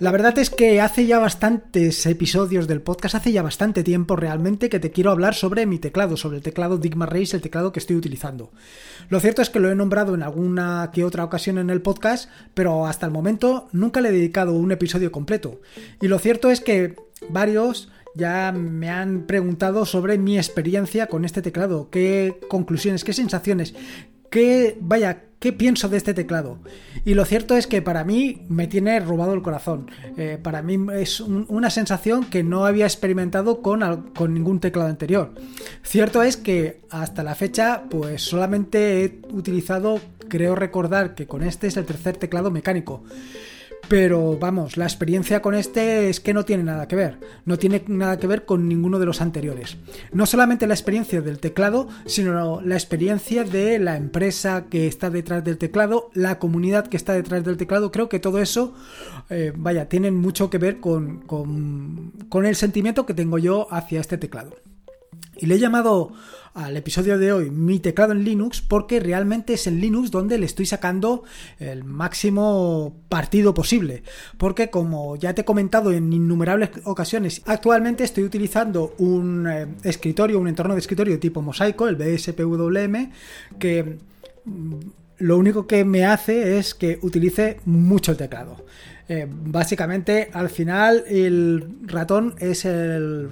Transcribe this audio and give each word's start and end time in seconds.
La 0.00 0.12
verdad 0.12 0.38
es 0.38 0.48
que 0.48 0.80
hace 0.80 1.04
ya 1.04 1.18
bastantes 1.18 2.06
episodios 2.06 2.66
del 2.66 2.80
podcast, 2.80 3.16
hace 3.16 3.32
ya 3.32 3.42
bastante 3.42 3.82
tiempo 3.82 4.16
realmente 4.16 4.70
que 4.70 4.80
te 4.80 4.92
quiero 4.92 5.10
hablar 5.10 5.34
sobre 5.34 5.66
mi 5.66 5.78
teclado, 5.78 6.16
sobre 6.16 6.38
el 6.38 6.42
teclado 6.42 6.78
Digma 6.78 7.04
Race, 7.04 7.36
el 7.36 7.42
teclado 7.42 7.70
que 7.70 7.80
estoy 7.80 7.96
utilizando. 7.96 8.50
Lo 9.10 9.20
cierto 9.20 9.42
es 9.42 9.50
que 9.50 9.60
lo 9.60 9.70
he 9.70 9.74
nombrado 9.74 10.14
en 10.14 10.22
alguna 10.22 10.90
que 10.94 11.04
otra 11.04 11.22
ocasión 11.22 11.58
en 11.58 11.68
el 11.68 11.82
podcast, 11.82 12.30
pero 12.54 12.86
hasta 12.86 13.04
el 13.04 13.12
momento 13.12 13.68
nunca 13.72 14.00
le 14.00 14.08
he 14.08 14.12
dedicado 14.12 14.54
un 14.54 14.72
episodio 14.72 15.12
completo. 15.12 15.60
Y 16.00 16.08
lo 16.08 16.18
cierto 16.18 16.50
es 16.50 16.62
que 16.62 16.96
varios 17.28 17.90
ya 18.14 18.52
me 18.52 18.88
han 18.88 19.26
preguntado 19.26 19.84
sobre 19.84 20.16
mi 20.16 20.38
experiencia 20.38 21.08
con 21.08 21.26
este 21.26 21.42
teclado, 21.42 21.90
qué 21.90 22.40
conclusiones, 22.48 23.04
qué 23.04 23.12
sensaciones, 23.12 23.74
qué, 24.30 24.78
vaya, 24.80 25.24
qué 25.40 25.52
pienso 25.52 25.88
de 25.88 25.96
este 25.96 26.14
teclado. 26.14 26.58
Y 27.04 27.14
lo 27.14 27.24
cierto 27.24 27.56
es 27.56 27.66
que 27.66 27.82
para 27.82 28.04
mí 28.04 28.42
me 28.48 28.68
tiene 28.68 29.00
robado 29.00 29.32
el 29.32 29.42
corazón. 29.42 29.90
Eh, 30.16 30.38
para 30.40 30.62
mí 30.62 30.78
es 30.92 31.20
una 31.20 31.70
sensación 31.70 32.26
que 32.26 32.44
no 32.44 32.66
había 32.66 32.84
experimentado 32.84 33.62
con, 33.62 34.10
con 34.14 34.34
ningún 34.34 34.60
teclado 34.60 34.90
anterior. 34.90 35.34
Cierto 35.82 36.22
es 36.22 36.36
que 36.36 36.82
hasta 36.90 37.24
la 37.24 37.34
fecha, 37.34 37.84
pues 37.90 38.22
solamente 38.22 39.04
he 39.04 39.20
utilizado, 39.32 39.98
creo 40.28 40.54
recordar 40.54 41.14
que 41.14 41.26
con 41.26 41.42
este 41.42 41.66
es 41.66 41.76
el 41.78 41.86
tercer 41.86 42.18
teclado 42.18 42.50
mecánico. 42.50 43.02
Pero 43.90 44.38
vamos, 44.38 44.76
la 44.76 44.84
experiencia 44.84 45.42
con 45.42 45.56
este 45.56 46.10
es 46.10 46.20
que 46.20 46.32
no 46.32 46.44
tiene 46.44 46.62
nada 46.62 46.86
que 46.86 46.94
ver. 46.94 47.18
No 47.44 47.58
tiene 47.58 47.82
nada 47.88 48.20
que 48.20 48.28
ver 48.28 48.44
con 48.44 48.68
ninguno 48.68 49.00
de 49.00 49.06
los 49.06 49.20
anteriores. 49.20 49.78
No 50.12 50.26
solamente 50.26 50.68
la 50.68 50.74
experiencia 50.74 51.20
del 51.22 51.40
teclado, 51.40 51.88
sino 52.06 52.60
la 52.60 52.76
experiencia 52.76 53.42
de 53.42 53.80
la 53.80 53.96
empresa 53.96 54.66
que 54.70 54.86
está 54.86 55.10
detrás 55.10 55.42
del 55.42 55.58
teclado, 55.58 56.08
la 56.14 56.38
comunidad 56.38 56.86
que 56.86 56.96
está 56.96 57.14
detrás 57.14 57.42
del 57.42 57.56
teclado. 57.56 57.90
Creo 57.90 58.08
que 58.08 58.20
todo 58.20 58.38
eso, 58.38 58.74
eh, 59.28 59.52
vaya, 59.56 59.88
tienen 59.88 60.14
mucho 60.14 60.50
que 60.50 60.58
ver 60.58 60.78
con, 60.78 61.22
con, 61.22 62.12
con 62.28 62.46
el 62.46 62.54
sentimiento 62.54 63.06
que 63.06 63.14
tengo 63.14 63.38
yo 63.38 63.66
hacia 63.72 64.00
este 64.00 64.18
teclado. 64.18 64.54
Y 65.40 65.46
le 65.46 65.54
he 65.54 65.58
llamado 65.58 66.12
al 66.52 66.76
episodio 66.76 67.18
de 67.18 67.32
hoy 67.32 67.50
mi 67.50 67.78
teclado 67.78 68.12
en 68.12 68.24
Linux 68.24 68.60
porque 68.60 69.00
realmente 69.00 69.54
es 69.54 69.66
en 69.66 69.80
Linux 69.80 70.10
donde 70.10 70.36
le 70.36 70.46
estoy 70.46 70.66
sacando 70.66 71.24
el 71.58 71.84
máximo 71.84 72.94
partido 73.08 73.54
posible. 73.54 74.02
Porque 74.36 74.68
como 74.68 75.16
ya 75.16 75.32
te 75.34 75.42
he 75.42 75.44
comentado 75.44 75.92
en 75.92 76.12
innumerables 76.12 76.70
ocasiones, 76.84 77.40
actualmente 77.46 78.04
estoy 78.04 78.24
utilizando 78.24 78.94
un 78.98 79.46
eh, 79.48 79.66
escritorio, 79.82 80.38
un 80.38 80.48
entorno 80.48 80.74
de 80.74 80.80
escritorio 80.80 81.18
tipo 81.18 81.40
mosaico, 81.40 81.88
el 81.88 81.96
BSPWM, 81.96 83.10
que 83.58 83.98
mm, 84.44 84.74
lo 85.18 85.38
único 85.38 85.66
que 85.66 85.84
me 85.84 86.04
hace 86.04 86.58
es 86.58 86.74
que 86.74 86.98
utilice 87.02 87.60
mucho 87.64 88.12
el 88.12 88.18
teclado. 88.18 88.64
Eh, 89.08 89.26
básicamente, 89.28 90.30
al 90.32 90.50
final, 90.50 91.04
el 91.08 91.66
ratón 91.86 92.34
es 92.38 92.64
el 92.64 93.28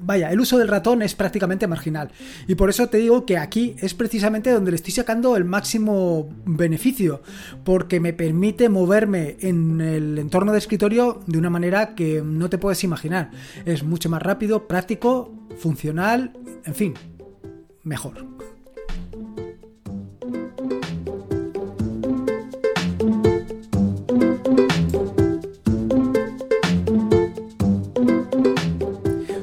vaya, 0.00 0.30
el 0.30 0.40
uso 0.40 0.58
del 0.58 0.68
ratón 0.68 1.02
es 1.02 1.14
prácticamente 1.14 1.66
marginal. 1.66 2.10
Y 2.46 2.54
por 2.54 2.70
eso 2.70 2.88
te 2.88 2.98
digo 2.98 3.26
que 3.26 3.38
aquí 3.38 3.76
es 3.78 3.94
precisamente 3.94 4.50
donde 4.50 4.70
le 4.70 4.76
estoy 4.76 4.92
sacando 4.92 5.36
el 5.36 5.44
máximo 5.44 6.28
beneficio, 6.44 7.22
porque 7.64 8.00
me 8.00 8.12
permite 8.12 8.68
moverme 8.68 9.36
en 9.40 9.80
el 9.80 10.18
entorno 10.18 10.52
de 10.52 10.58
escritorio 10.58 11.20
de 11.26 11.38
una 11.38 11.50
manera 11.50 11.94
que 11.94 12.22
no 12.24 12.48
te 12.50 12.58
puedes 12.58 12.84
imaginar. 12.84 13.30
Es 13.64 13.82
mucho 13.82 14.08
más 14.08 14.22
rápido, 14.22 14.66
práctico, 14.66 15.32
funcional, 15.58 16.32
en 16.64 16.74
fin, 16.74 16.94
mejor. 17.82 18.47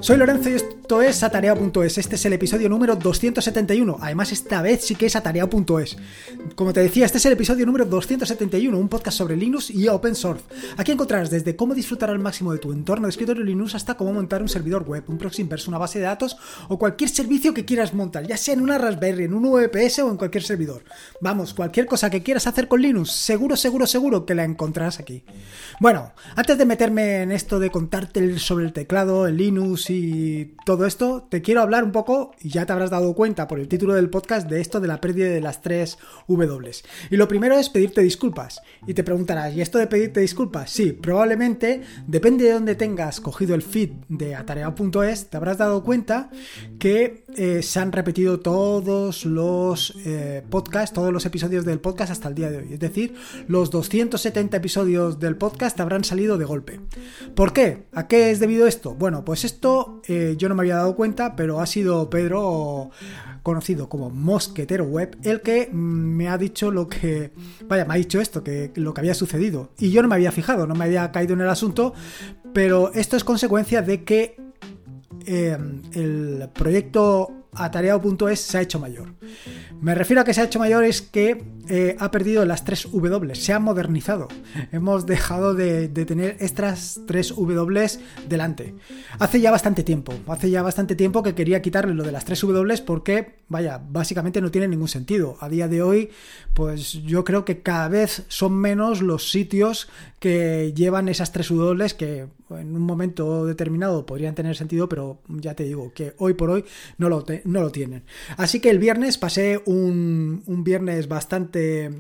Soy 0.06 0.18
Lorenzo 0.18 0.52
y 0.52 0.54
esto 0.54 0.75
es 0.86 1.24
Atareado.es. 1.24 1.98
Este 1.98 2.16
es 2.16 2.26
el 2.26 2.34
episodio 2.34 2.70
número 2.70 2.96
271. 2.96 3.98
Además, 4.00 4.32
esta 4.32 4.62
vez 4.62 4.86
sí 4.86 4.94
que 4.94 5.08
es 5.08 5.16
Atareado.es. 5.16 5.98
Como 6.54 6.74
te 6.74 6.80
decía, 6.82 7.06
este 7.06 7.18
es 7.18 7.26
el 7.26 7.34
episodio 7.34 7.66
número 7.66 7.86
271, 7.86 8.78
un 8.78 8.88
podcast 8.88 9.18
sobre 9.18 9.36
Linux 9.36 9.72
y 9.72 9.88
Open 9.88 10.14
Source. 10.14 10.44
Aquí 10.78 10.92
encontrarás 10.92 11.32
desde 11.32 11.56
cómo 11.56 11.74
disfrutar 11.74 12.12
al 12.12 12.20
máximo 12.20 12.54
de 12.54 12.60
tu 12.60 12.72
entorno 12.72 13.08
de 13.08 13.10
escritorio 13.10 13.44
Linux 13.44 13.74
hasta 13.74 13.96
cómo 13.96 14.14
montar 14.14 14.44
un 14.44 14.48
servidor 14.48 14.84
web, 14.84 15.04
un 15.08 15.18
proxy 15.18 15.42
inverso, 15.42 15.72
una 15.72 15.80
base 15.80 15.98
de 15.98 16.06
datos 16.06 16.38
o 16.70 16.78
cualquier 16.78 17.10
servicio 17.10 17.54
que 17.54 17.66
quieras 17.66 17.96
montar, 17.96 18.28
ya 18.28 18.38
sea 18.38 18.54
en 18.54 18.62
una 18.62 18.78
Raspberry, 18.78 19.24
en 19.24 19.34
un 19.34 19.52
VPS 19.52 20.00
o 20.00 20.12
en 20.12 20.18
cualquier 20.18 20.44
servidor. 20.44 20.84
Vamos, 21.20 21.56
cualquier 21.56 21.88
cosa 21.88 22.12
que 22.12 22.22
quieras 22.22 22.46
hacer 22.46 22.68
con 22.68 22.82
Linux, 22.82 23.12
seguro, 23.12 23.56
seguro, 23.56 23.88
seguro 23.88 24.26
que 24.26 24.36
la 24.36 24.44
encontrarás 24.44 25.00
aquí. 25.00 25.24
Bueno, 25.80 26.14
antes 26.36 26.58
de 26.58 26.66
meterme 26.66 27.24
en 27.24 27.32
esto 27.32 27.60
de 27.60 27.72
contarte 27.72 28.38
sobre 28.38 28.66
el 28.66 28.74
teclado, 28.74 29.26
el 29.26 29.38
Linux 29.38 29.90
y 29.90 30.54
todo 30.66 30.75
esto, 30.84 31.28
te 31.30 31.42
quiero 31.42 31.62
hablar 31.62 31.86
un 31.86 31.94
poco, 31.94 32.32
y 32.42 32.50
ya 32.50 32.66
te 32.66 32.74
habrás 32.74 32.90
dado 32.90 33.14
cuenta 33.14 33.48
por 33.48 33.60
el 33.60 33.70
título 33.70 33.94
del 33.94 34.10
podcast, 34.10 34.50
de 34.50 34.60
esto 34.60 34.82
de 34.82 34.90
la 34.90 35.00
pérdida 35.00 35.30
de 35.30 35.40
las 35.40 35.62
tres 35.62 35.98
W. 36.28 36.72
Y 37.10 37.16
lo 37.16 37.28
primero 37.28 37.58
es 37.58 37.70
pedirte 37.70 38.02
disculpas. 38.02 38.62
Y 38.86 38.94
te 38.94 39.04
preguntarás, 39.04 39.54
¿y 39.54 39.62
esto 39.62 39.78
de 39.78 39.88
pedirte 39.88 40.20
disculpas? 40.20 40.72
Sí, 40.72 40.92
probablemente, 40.92 41.82
depende 42.08 42.46
de 42.46 42.52
dónde 42.52 42.76
tengas 42.76 43.22
cogido 43.22 43.56
el 43.56 43.62
feed 43.62 43.92
de 44.10 44.36
atareado.es, 44.36 45.30
te 45.30 45.38
habrás 45.38 45.58
dado 45.58 45.84
cuenta 45.84 46.30
que 46.80 47.26
eh, 47.38 47.62
se 47.62 47.80
han 47.80 47.92
repetido 47.92 48.40
todos 48.40 49.26
los 49.26 49.96
eh, 50.06 50.44
podcasts, 50.50 50.94
todos 50.94 51.14
los 51.14 51.26
episodios 51.26 51.66
del 51.66 51.80
podcast 51.80 52.12
hasta 52.12 52.30
el 52.30 52.36
día 52.36 52.50
de 52.50 52.58
hoy. 52.58 52.74
Es 52.74 52.80
decir, 52.80 53.16
los 53.48 53.70
270 53.70 54.58
episodios 54.58 55.20
del 55.20 55.38
podcast 55.38 55.80
habrán 55.80 56.04
salido 56.04 56.38
de 56.38 56.46
golpe. 56.46 56.80
¿Por 57.36 57.54
qué? 57.54 57.86
¿A 57.94 58.08
qué 58.08 58.32
es 58.32 58.40
debido 58.40 58.68
esto? 58.68 58.96
Bueno, 58.96 59.26
pues 59.26 59.44
esto 59.46 60.02
eh, 60.08 60.36
yo 60.38 60.50
no 60.50 60.56
me 60.56 60.64
había 60.66 60.78
dado 60.78 60.96
cuenta, 60.96 61.36
pero 61.36 61.62
ha 61.62 61.66
sido 61.66 62.10
Pedro, 62.10 62.92
conocido 63.44 63.88
como 63.90 64.10
Mosquetero 64.10 64.86
Web, 64.86 65.18
el 65.24 65.42
que 65.42 65.70
mm, 65.72 65.76
me 65.76 66.28
ha 66.28 66.38
dicho 66.38 66.72
lo 66.72 66.88
que, 66.88 67.32
vaya, 67.68 67.86
me 67.86 67.94
ha 67.94 67.98
dicho 67.98 68.20
esto, 68.20 68.44
que 68.44 68.72
lo 68.76 68.94
que 68.94 69.02
había 69.02 69.14
sucedido. 69.14 69.70
Y 69.78 69.92
yo 69.92 70.02
no 70.02 70.08
me 70.08 70.16
había 70.16 70.32
fijado, 70.32 70.68
no 70.68 70.76
me 70.76 70.86
había 70.86 71.12
caído 71.12 71.34
en 71.34 71.42
el 71.42 71.50
asunto, 71.50 71.94
pero 72.54 72.92
esto 72.94 73.16
es 73.16 73.24
consecuencia 73.24 73.82
de 73.82 74.04
que 74.04 74.45
eh, 75.26 75.58
el 75.94 76.50
proyecto 76.54 77.46
atareado.es 77.56 78.40
se 78.40 78.58
ha 78.58 78.62
hecho 78.62 78.80
mayor. 78.80 79.14
Me 79.82 79.96
refiero 79.96 80.22
a 80.22 80.26
que 80.26 80.34
se 80.34 80.42
ha 80.42 80.46
hecho 80.46 80.60
mayor 80.60 80.84
es 80.84 81.02
que 81.02 81.44
eh, 81.70 81.96
ha 82.00 82.12
perdido 82.12 82.46
las 82.46 82.64
tres 82.64 82.88
W, 82.92 83.36
se 83.36 83.54
ha 83.54 83.60
modernizado. 83.60 84.28
Hemos 84.72 85.06
dejado 85.06 85.54
de, 85.54 85.88
tener 85.88 86.38
estas 86.40 87.02
tres 87.08 87.30
W 87.36 87.88
delante. 88.28 88.76
Hace 89.20 89.42
ya 89.42 89.52
bastante 89.52 89.84
tiempo, 89.84 90.14
hace 90.28 90.50
ya 90.50 90.62
bastante 90.62 90.96
tiempo 90.96 91.24
que 91.24 91.36
quería 91.36 91.62
quitarle 91.62 91.94
lo 91.94 92.04
de 92.04 92.12
las 92.12 92.26
tres 92.26 92.42
W 92.42 92.78
porque, 92.86 93.40
vaya, 93.48 93.82
básicamente 93.90 94.42
no 94.42 94.52
tiene 94.52 94.68
ningún 94.68 94.88
sentido. 94.88 95.38
A 95.40 95.50
día 95.50 95.68
de 95.68 95.82
hoy, 95.82 96.10
pues 96.54 96.94
yo 97.04 97.24
creo 97.24 97.46
que 97.46 97.62
cada 97.62 97.88
vez 97.88 98.24
son 98.28 98.54
menos 98.54 99.02
los 99.02 99.32
sitios 99.32 99.90
que 100.20 100.74
llevan 100.76 101.10
esas 101.10 101.32
tres 101.32 101.50
W 101.50 101.86
que 101.98 102.28
en 102.58 102.76
un 102.76 102.82
momento 102.82 103.46
determinado 103.46 104.06
podrían 104.06 104.36
tener 104.36 104.56
sentido, 104.56 104.90
pero 104.90 105.20
ya 105.28 105.56
te 105.56 105.64
digo 105.64 105.94
que 105.94 106.14
hoy 106.18 106.34
por 106.34 106.50
hoy 106.50 106.66
no 106.98 107.10
lo, 107.10 107.24
no 107.46 107.62
lo 107.62 107.72
tienen. 107.72 108.04
Así 108.38 108.60
que 108.60 108.70
el 108.70 108.80
viernes 108.80 109.18
pasé 109.18 109.62
un, 109.66 110.44
un 110.46 110.64
viernes 110.64 111.08
bastante 111.08 111.92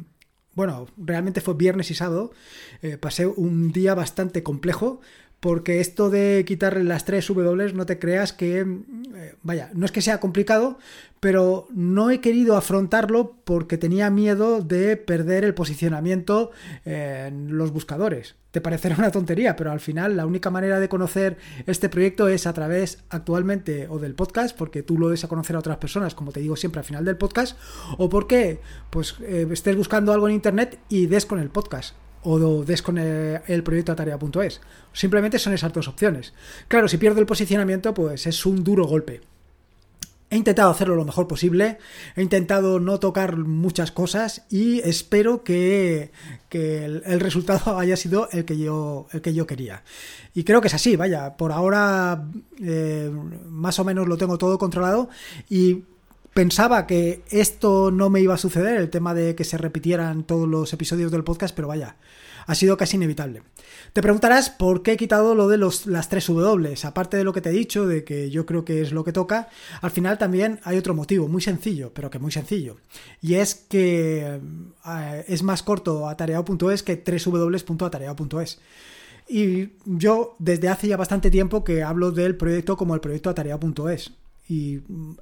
bueno, 0.55 0.87
realmente 0.95 1.41
fue 1.41 1.53
viernes 1.53 1.91
y 1.91 1.95
sábado, 1.95 2.31
eh, 2.81 2.97
pasé 2.97 3.27
un 3.27 3.73
día 3.73 3.93
bastante 3.93 4.41
complejo 4.41 5.01
porque 5.45 5.79
esto 5.79 6.09
de 6.09 6.43
quitarle 6.43 6.83
las 6.83 7.05
tres 7.05 7.27
W 7.27 7.71
no 7.73 7.85
te 7.85 7.99
creas 7.99 8.33
que, 8.33 8.61
eh, 8.61 9.35
vaya, 9.43 9.69
no 9.75 9.85
es 9.85 9.91
que 9.91 10.01
sea 10.01 10.19
complicado, 10.19 10.79
pero 11.19 11.67
no 11.69 12.09
he 12.09 12.19
querido 12.19 12.57
afrontarlo 12.57 13.35
porque 13.43 13.77
tenía 13.77 14.09
miedo 14.09 14.61
de 14.61 14.97
perder 14.97 15.43
el 15.43 15.53
posicionamiento 15.53 16.49
en 16.83 17.59
los 17.59 17.69
buscadores. 17.69 18.33
Te 18.49 18.59
parecerá 18.59 18.95
una 18.97 19.11
tontería, 19.11 19.55
pero 19.55 19.71
al 19.71 19.81
final 19.81 20.17
la 20.17 20.25
única 20.25 20.49
manera 20.49 20.79
de 20.79 20.89
conocer 20.89 21.37
este 21.67 21.89
proyecto 21.89 22.27
es 22.27 22.47
a 22.47 22.53
través 22.53 23.03
actualmente 23.11 23.87
o 23.87 23.99
del 23.99 24.15
podcast, 24.15 24.57
porque 24.57 24.81
tú 24.81 24.97
lo 24.97 25.09
des 25.09 25.25
a 25.25 25.27
conocer 25.27 25.55
a 25.55 25.59
otras 25.59 25.77
personas, 25.77 26.15
como 26.15 26.31
te 26.31 26.39
digo 26.39 26.55
siempre 26.55 26.79
al 26.79 26.85
final 26.85 27.05
del 27.05 27.17
podcast, 27.17 27.55
o 27.99 28.09
porque 28.09 28.61
pues 28.89 29.13
eh, 29.21 29.45
estés 29.51 29.75
buscando 29.75 30.11
algo 30.11 30.27
en 30.27 30.33
internet 30.33 30.79
y 30.89 31.05
des 31.05 31.27
con 31.27 31.37
el 31.37 31.51
podcast 31.51 31.95
o 32.25 32.65
des 32.65 32.81
con 32.81 32.97
el, 32.97 33.63
proyecto 33.63 33.91
atarea.es. 33.91 34.61
Simplemente 34.91 35.39
son 35.39 35.53
esas 35.53 35.71
dos 35.71 35.87
opciones. 35.87 36.33
Claro, 36.67 36.87
si 36.87 36.97
pierdo 36.97 37.19
el 37.19 37.25
posicionamiento, 37.25 37.93
pues 37.93 38.27
es 38.27 38.45
un 38.45 38.63
duro 38.63 38.85
golpe. 38.85 39.21
He 40.31 40.37
intentado 40.37 40.71
hacerlo 40.71 40.95
lo 40.95 41.05
mejor 41.05 41.27
posible, 41.27 41.77
he 42.15 42.21
intentado 42.23 42.79
no 42.79 42.99
tocar 42.99 43.37
muchas 43.37 43.91
cosas 43.91 44.43
y 44.49 44.79
espero 44.79 45.43
que, 45.43 46.11
el, 46.49 47.19
resultado 47.19 47.77
haya 47.79 47.95
sido 47.95 48.27
el 48.31 48.43
que, 48.43 48.57
yo, 48.57 49.07
el 49.11 49.21
que 49.21 49.35
yo 49.35 49.45
quería. 49.45 49.83
Y 50.33 50.43
creo 50.43 50.61
que 50.61 50.67
es 50.67 50.73
así, 50.73 50.95
vaya, 50.95 51.37
por 51.37 51.51
ahora 51.51 52.27
eh, 52.59 53.11
más 53.45 53.77
o 53.77 53.85
menos 53.85 54.07
lo 54.07 54.17
tengo 54.17 54.39
todo 54.39 54.57
controlado 54.57 55.09
y 55.47 55.83
pensaba 56.35 56.85
que 56.85 57.23
esto 57.29 57.91
no 57.91 58.09
me 58.09 58.19
iba 58.19 58.33
a 58.33 58.37
suceder, 58.37 58.75
el 58.75 58.89
tema 58.89 59.13
de 59.13 59.35
que 59.35 59.45
se 59.45 59.57
repitieran 59.57 60.25
todos 60.25 60.49
los 60.49 60.73
episodios 60.73 61.09
del 61.09 61.23
podcast, 61.23 61.55
pero 61.55 61.69
vaya, 61.69 61.95
ha 62.45 62.55
sido 62.55 62.75
casi 62.75 62.97
inevitable. 62.97 63.41
Te 63.93 64.01
preguntarás 64.01 64.49
por 64.49 64.83
qué 64.83 64.91
he 64.91 64.97
quitado 64.97 65.33
lo 65.33 65.47
de 65.47 65.57
los, 65.57 65.85
las 65.85 66.09
tres 66.09 66.27
W. 66.27 66.75
Aparte 66.83 67.15
de 67.15 67.23
lo 67.23 67.31
que 67.31 67.39
te 67.39 67.51
he 67.51 67.53
dicho, 67.53 67.87
de 67.87 68.03
que 68.03 68.29
yo 68.29 68.45
creo 68.45 68.65
que 68.65 68.81
es 68.81 68.91
lo 68.91 69.05
que 69.05 69.13
toca, 69.13 69.47
al 69.79 69.91
final 69.91 70.17
también 70.17 70.59
hay 70.65 70.77
otro 70.77 70.93
motivo, 70.93 71.29
muy 71.29 71.41
sencillo, 71.41 71.93
pero 71.93 72.09
que 72.09 72.19
muy 72.19 72.33
sencillo. 72.33 72.75
Y 73.21 73.35
es 73.35 73.55
que 73.55 74.41
eh, 74.85 75.25
es 75.29 75.41
más 75.41 75.63
corto 75.63 76.09
atareado.es 76.09 76.83
que 76.83 77.01
www.atareado.es. 77.01 78.59
Y 79.29 79.69
yo 79.85 80.35
desde 80.39 80.67
hace 80.67 80.89
ya 80.89 80.97
bastante 80.97 81.31
tiempo 81.31 81.63
que 81.63 81.81
hablo 81.81 82.11
del 82.11 82.35
proyecto 82.35 82.75
como 82.75 82.93
el 82.93 82.99
proyecto 82.99 83.29
atareado.es. 83.29 84.11
Y 84.49 84.81
mm, 84.85 85.13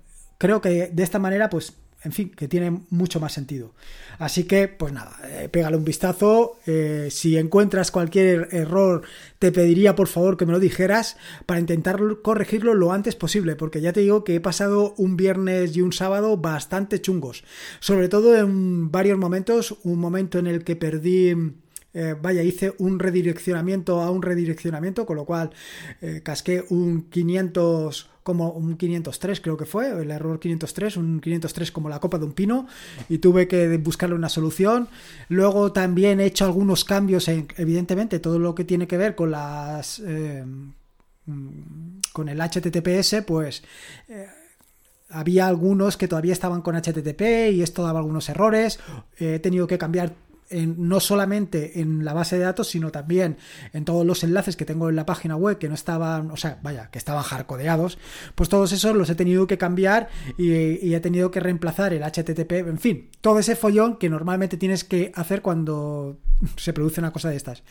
creo 0.43 0.59
que 0.59 0.89
de 0.91 1.03
esta 1.03 1.19
manera 1.19 1.49
pues 1.49 1.73
en 2.03 2.11
fin, 2.11 2.31
que 2.35 2.49
tiene 2.49 2.81
mucho 2.89 3.21
más 3.21 3.31
sentido. 3.31 3.71
Así 4.19 4.43
que, 4.43 4.67
pues 4.67 4.91
nada, 4.91 5.17
eh, 5.23 5.47
pégale 5.49 5.77
un 5.77 5.85
vistazo. 5.85 6.57
Eh, 6.65 7.07
si 7.09 7.37
encuentras 7.37 7.91
cualquier 7.91 8.49
error, 8.51 9.03
te 9.39 9.53
pediría 9.53 9.95
por 9.95 10.09
favor 10.09 10.35
que 10.35 10.45
me 10.45 10.51
lo 10.51 10.59
dijeras 10.59 11.15
para 11.45 11.61
intentar 11.61 12.01
corregirlo 12.21 12.73
lo 12.73 12.91
antes 12.91 13.15
posible, 13.15 13.55
porque 13.55 13.79
ya 13.79 13.93
te 13.93 14.01
digo 14.01 14.25
que 14.25 14.35
he 14.35 14.41
pasado 14.41 14.93
un 14.97 15.15
viernes 15.15 15.77
y 15.77 15.81
un 15.81 15.93
sábado 15.93 16.35
bastante 16.35 16.99
chungos. 16.99 17.45
Sobre 17.79 18.09
todo 18.09 18.35
en 18.35 18.91
varios 18.91 19.17
momentos, 19.17 19.77
un 19.83 19.97
momento 19.97 20.39
en 20.39 20.47
el 20.47 20.65
que 20.65 20.75
perdí 20.75 21.33
eh, 21.93 22.15
vaya, 22.21 22.43
hice 22.43 22.73
un 22.79 22.99
redireccionamiento 22.99 24.01
a 24.01 24.11
un 24.11 24.23
redireccionamiento, 24.23 25.05
con 25.05 25.15
lo 25.15 25.23
cual 25.23 25.51
casqué 26.21 26.65
un 26.67 27.03
500 27.03 28.09
como 28.23 28.51
un 28.51 28.77
503 28.77 29.41
creo 29.41 29.57
que 29.57 29.65
fue, 29.65 29.89
el 29.89 30.09
error 30.11 30.39
503, 30.39 30.97
un 30.97 31.19
503 31.19 31.71
como 31.71 31.89
la 31.89 31.99
copa 31.99 32.17
de 32.17 32.25
un 32.25 32.33
pino 32.33 32.67
y 33.09 33.19
tuve 33.19 33.47
que 33.47 33.77
buscarle 33.77 34.15
una 34.15 34.29
solución. 34.29 34.87
Luego 35.29 35.71
también 35.71 36.19
he 36.19 36.25
hecho 36.25 36.45
algunos 36.45 36.85
cambios 36.85 37.27
en, 37.27 37.47
evidentemente, 37.57 38.19
todo 38.19 38.39
lo 38.39 38.55
que 38.55 38.63
tiene 38.63 38.87
que 38.87 38.97
ver 38.97 39.15
con 39.15 39.31
las... 39.31 39.99
Eh, 39.99 40.43
con 42.11 42.27
el 42.27 42.41
HTTPS, 42.41 43.23
pues 43.25 43.63
había 45.13 45.47
algunos 45.47 45.95
que 45.95 46.07
todavía 46.07 46.33
estaban 46.33 46.61
con 46.61 46.75
HTTP 46.75 47.51
y 47.51 47.61
esto 47.61 47.83
daba 47.83 47.99
algunos 47.99 48.27
errores. 48.29 48.79
He 49.17 49.39
tenido 49.39 49.67
que 49.67 49.77
cambiar 49.77 50.13
no 50.53 50.99
solamente 50.99 51.79
en 51.79 52.05
la 52.05 52.13
base 52.13 52.37
de 52.37 52.43
datos, 52.43 52.69
sino 52.69 52.91
también 52.91 53.37
en 53.73 53.85
todos 53.85 54.05
los 54.05 54.23
enlaces 54.23 54.55
que 54.55 54.65
tengo 54.65 54.89
en 54.89 54.95
la 54.95 55.05
página 55.05 55.35
web 55.35 55.57
que 55.57 55.69
no 55.69 55.75
estaban, 55.75 56.31
o 56.31 56.37
sea, 56.37 56.59
vaya, 56.61 56.89
que 56.91 56.97
estaban 56.97 57.23
hardcodeados, 57.23 57.97
pues 58.35 58.49
todos 58.49 58.71
esos 58.71 58.95
los 58.95 59.09
he 59.09 59.15
tenido 59.15 59.47
que 59.47 59.57
cambiar 59.57 60.09
y, 60.37 60.93
he 60.93 60.99
tenido 60.99 61.31
que 61.31 61.39
reemplazar 61.39 61.93
el 61.93 62.03
HTTP, 62.03 62.51
en 62.67 62.79
fin, 62.79 63.09
todo 63.21 63.39
ese 63.39 63.55
follón 63.55 63.97
que 63.97 64.09
normalmente 64.09 64.57
tienes 64.57 64.83
que 64.83 65.11
hacer 65.15 65.41
cuando 65.41 66.19
se 66.55 66.73
produce 66.73 67.01
una 67.01 67.11
cosa 67.11 67.29
de 67.29 67.35
estas. 67.35 67.63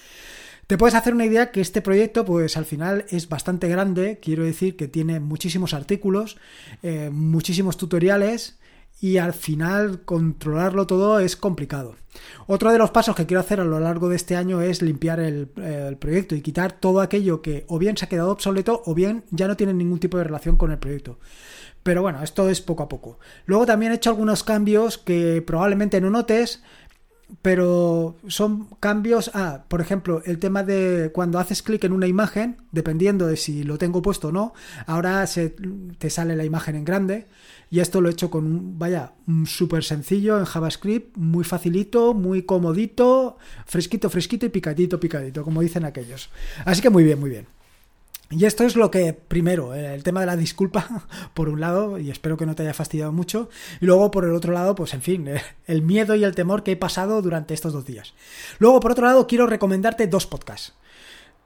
Te 0.67 0.78
puedes 0.78 0.94
hacer 0.94 1.12
una 1.12 1.26
idea 1.26 1.50
que 1.50 1.61
este 1.61 1.82
proyecto, 1.82 2.25
pues 2.25 2.56
al 2.56 2.64
final 2.64 3.05
es 3.11 3.28
bastante 3.28 3.69
grande, 3.69 4.19
quiero 4.23 4.44
decir 4.44 4.76
que 4.76 4.88
tiene 4.88 5.20
muchísimos 5.20 5.75
artículos, 5.75 6.38
eh, 6.82 7.11
muchísimos 7.12 7.76
tutoriales, 7.76 8.58
y 9.02 9.19
al 9.19 9.34
final 9.34 10.02
controlarlo 10.04 10.87
todo 10.87 11.19
es 11.19 11.34
complicado. 11.34 11.96
Otro 12.46 12.70
de 12.70 12.78
los 12.78 12.93
pasos 12.93 13.16
que 13.16 13.26
quiero 13.26 13.40
hacer 13.40 13.58
a 13.58 13.64
lo 13.64 13.81
largo 13.81 14.08
de 14.08 14.14
este 14.14 14.37
año 14.37 14.62
es 14.62 14.81
limpiar 14.81 15.19
el, 15.19 15.49
proyecto 15.99 16.37
y 16.37 16.40
quitar 16.40 16.72
todo 16.72 17.00
aquello 17.00 17.43
que 17.43 17.64
o 17.66 17.81
bien 17.81 17.96
se 17.96 18.04
ha 18.04 18.08
quedado 18.08 18.31
obsoleto 18.31 18.81
o 18.87 18.94
bien 18.94 19.25
ya 19.31 19.49
no 19.49 19.56
tiene 19.56 19.75
ningún 19.75 19.99
tipo 19.99 20.19
de 20.19 20.25
relación 20.25 20.56
con 20.56 20.70
el 20.70 20.78
proyecto. 20.78 21.19
Pero 21.82 22.00
bueno, 22.00 22.22
esto 22.22 22.49
es 22.49 22.60
poco 22.60 22.84
a 22.84 22.88
poco. 22.88 23.19
Luego 23.44 23.66
también 23.66 23.90
he 23.90 23.96
hecho 23.96 24.10
algunos 24.10 24.44
cambios 24.44 24.99
que 24.99 25.43
probablemente 25.44 26.00
no 26.00 26.10
notes, 26.10 26.62
pero 27.40 28.17
son 28.29 28.69
cambios. 28.81 29.31
Ah, 29.34 29.64
por 29.69 29.81
ejemplo, 29.81 30.23
el 30.26 30.38
tema 30.38 30.62
de 30.62 31.11
cuando 31.14 31.38
haces 31.38 31.62
clic 31.62 31.84
en 31.84 31.93
una 31.93 32.06
imagen, 32.06 32.58
dependiendo 32.73 33.26
de 33.26 33.37
si 33.37 33.64
lo 33.64 33.79
tengo 33.79 34.02
puesto 34.02 34.29
o 34.29 34.32
no, 34.32 34.52
ahora 34.87 35.26
se, 35.26 35.55
te 35.99 36.11
sale 36.11 36.37
la 36.37 36.44
imagen 36.44 36.76
en 36.76 36.84
grande. 36.84 37.26
Y 37.70 37.81
esto 37.81 38.02
lo 38.02 38.11
he 38.11 38.12
hecho 38.12 38.31
con 38.31 38.44
un, 38.44 38.79
vaya, 38.79 39.14
súper 39.46 39.82
sencillo 39.82 40.38
en 40.38 40.44
JavaScript, 40.44 41.17
muy 41.17 41.43
facilito, 41.43 42.12
muy 42.12 42.43
comodito, 42.43 43.38
fresquito, 43.64 44.11
fresquito 44.11 44.44
y 44.44 44.50
picadito, 44.50 45.00
picadito, 45.00 45.43
como 45.43 45.62
dicen 45.62 45.87
aquellos. 45.87 46.28
Así 46.67 46.82
que 46.82 46.90
muy 46.90 47.02
bien, 47.02 47.19
muy 47.19 47.31
bien. 47.31 47.46
Y 48.32 48.46
esto 48.46 48.64
es 48.64 48.76
lo 48.76 48.90
que, 48.90 49.12
primero, 49.12 49.75
eh, 49.75 49.94
el 49.94 50.02
tema 50.02 50.20
de 50.20 50.26
la 50.26 50.37
disculpa, 50.37 51.06
por 51.34 51.49
un 51.49 51.61
lado, 51.61 51.99
y 51.99 52.11
espero 52.11 52.37
que 52.37 52.46
no 52.46 52.55
te 52.55 52.62
haya 52.62 52.75
fastidiado 52.75 53.12
mucho, 53.12 53.50
y 53.81 53.87
luego, 53.87 54.11
por 54.11 54.25
el 54.25 54.34
otro 54.34 54.52
lado, 54.52 54.75
pues 54.75 54.94
en 54.94 55.02
fin, 55.02 55.29
eh, 55.29 55.43
el 55.67 55.82
miedo 55.82 56.14
y 56.14 56.25
el 56.25 56.34
temor 56.34 56.62
que 56.62 56.73
he 56.73 56.76
pasado 56.76 57.20
durante 57.20 57.55
estos 57.55 57.73
dos 57.73 57.84
días. 57.84 58.14
Luego, 58.58 58.81
por 58.81 58.93
otro 58.93 59.06
lado, 59.06 59.26
quiero 59.26 59.46
recomendarte 59.46 60.06
dos 60.06 60.26
podcasts. 60.26 60.75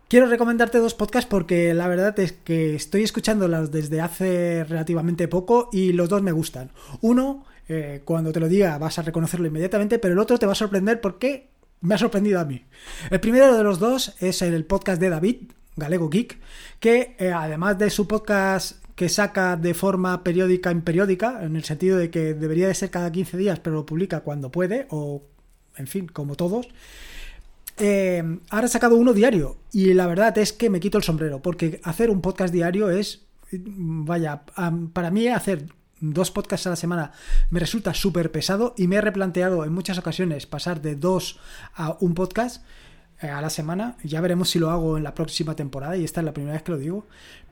Quiero 0.09 0.27
recomendarte 0.27 0.79
dos 0.79 0.95
podcasts 0.95 1.29
porque 1.29 1.75
la 1.75 1.89
verdad 1.89 2.17
es 2.21 2.31
que 2.31 2.77
estoy 2.77 3.03
escuchándolos 3.03 3.73
desde 3.73 4.01
hace 4.01 4.63
relativamente 4.63 5.27
poco 5.27 5.69
y 5.73 5.93
los 5.93 6.09
dos 6.09 6.23
me 6.23 6.31
gustan. 6.31 6.71
Uno, 7.01 7.45
eh, 7.69 8.03
cuando 8.05 8.31
te 8.31 8.39
lo 8.39 8.49
diga 8.49 8.79
vas 8.79 9.01
a 9.01 9.03
reconocerlo 9.03 9.49
inmediatamente, 9.49 9.99
pero 9.99 10.15
el 10.15 10.21
otro 10.21 10.39
te 10.39 10.47
va 10.47 10.53
a 10.53 10.55
sorprender 10.55 11.01
porque 11.01 11.49
me 11.81 11.97
ha 11.97 11.99
sorprendido 11.99 12.39
a 12.39 12.45
mí. 12.45 12.65
El 13.11 13.19
primero 13.19 13.57
de 13.57 13.65
los 13.65 13.81
dos 13.81 14.15
es 14.21 14.43
el 14.43 14.65
podcast 14.65 15.01
de 15.01 15.11
David, 15.11 15.39
Galego 15.77 16.09
Geek, 16.09 16.39
que 16.81 17.17
eh, 17.19 17.31
además 17.31 17.79
de 17.79 17.91
su 17.91 18.09
podcast 18.09 18.85
que 18.95 19.09
saca 19.11 19.57
de 19.57 19.75
forma 19.75 20.25
periódica 20.25 20.71
en 20.71 20.81
periódica, 20.81 21.45
en 21.45 21.55
el 21.55 21.65
sentido 21.65 21.99
de 21.99 22.11
que 22.11 22.33
debería 22.35 22.67
de 22.67 22.75
ser 22.75 22.91
cada 22.91 23.13
15 23.13 23.37
días, 23.37 23.61
pero 23.61 23.77
lo 23.77 23.87
publica 23.87 24.21
cuando 24.21 24.51
puede, 24.51 24.87
o 24.91 25.23
en 25.77 25.87
fin, 25.87 26.09
como 26.09 26.35
todos, 26.35 26.69
eh, 27.77 28.39
ahora 28.49 28.67
he 28.67 28.71
sacado 28.71 28.97
uno 28.97 29.13
diario. 29.13 29.59
Y 29.71 29.93
la 29.93 30.07
verdad 30.07 30.37
es 30.39 30.55
que 30.55 30.71
me 30.71 30.81
quito 30.81 30.97
el 30.97 31.05
sombrero 31.05 31.43
porque 31.43 31.81
hacer 31.85 32.11
un 32.11 32.23
podcast 32.23 32.53
diario 32.53 32.91
es, 32.91 33.27
vaya, 33.53 34.45
para 34.95 35.11
mí 35.11 35.29
hacer 35.29 35.67
dos 36.01 36.31
podcasts 36.31 36.67
a 36.67 36.71
la 36.71 36.77
semana 36.77 37.13
me 37.51 37.61
resulta 37.61 37.95
súper 37.95 38.31
pesado 38.31 38.75
y 38.77 38.87
me 38.87 38.97
he 38.97 39.01
replanteado 39.01 39.65
en 39.65 39.73
muchas 39.73 39.99
ocasiones 39.99 40.47
pasar 40.47 40.83
de 40.83 40.95
dos 40.95 41.41
a 41.75 41.97
un 42.01 42.15
podcast 42.15 42.63
eh, 42.63 42.67
a 43.21 43.41
la 43.41 43.51
semana. 43.51 43.97
Ya 44.05 44.21
veremos 44.21 44.51
si 44.51 44.59
lo 44.59 44.71
hago 44.71 44.97
en 44.97 45.05
la 45.05 45.15
próxima 45.15 45.57
temporada 45.57 45.97
y 45.97 46.05
esta 46.05 46.21
es 46.21 46.25
la 46.25 46.35
primera 46.35 46.55
vez 46.55 46.63
que 46.63 46.73
lo 46.73 46.79
digo. 46.79 47.07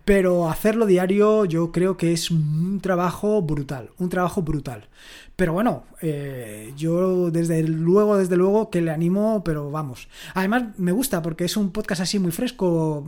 Pero 0.05 0.51
hacerlo 0.51 0.85
diario 0.85 1.47
yo 1.47 1.73
creo 1.73 1.97
que 1.97 2.13
es 2.13 2.31
un 2.31 2.79
trabajo 2.83 3.41
brutal, 3.41 3.89
un 3.99 4.11
trabajo 4.11 4.43
brutal. 4.43 4.89
Pero 5.35 5.55
bueno, 5.55 5.85
eh, 6.03 6.75
yo 6.77 7.31
desde 7.31 7.63
luego, 7.63 8.19
desde 8.19 8.37
luego 8.37 8.69
que 8.69 8.83
le 8.83 8.91
animo, 8.91 9.43
pero 9.43 9.71
vamos. 9.71 10.09
Además 10.35 10.79
me 10.79 10.93
gusta 10.93 11.23
porque 11.23 11.47
es 11.47 11.57
un 11.57 11.73
podcast 11.73 12.03
así 12.03 12.19
muy 12.19 12.33
fresco, 12.33 13.05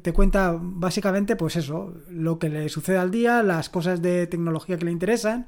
te 0.00 0.14
cuenta 0.14 0.56
básicamente 0.58 1.36
pues 1.36 1.56
eso, 1.56 1.94
lo 2.08 2.38
que 2.38 2.48
le 2.48 2.70
sucede 2.70 2.96
al 2.96 3.10
día, 3.10 3.42
las 3.42 3.68
cosas 3.68 4.00
de 4.00 4.26
tecnología 4.26 4.78
que 4.78 4.86
le 4.86 4.92
interesan, 4.92 5.46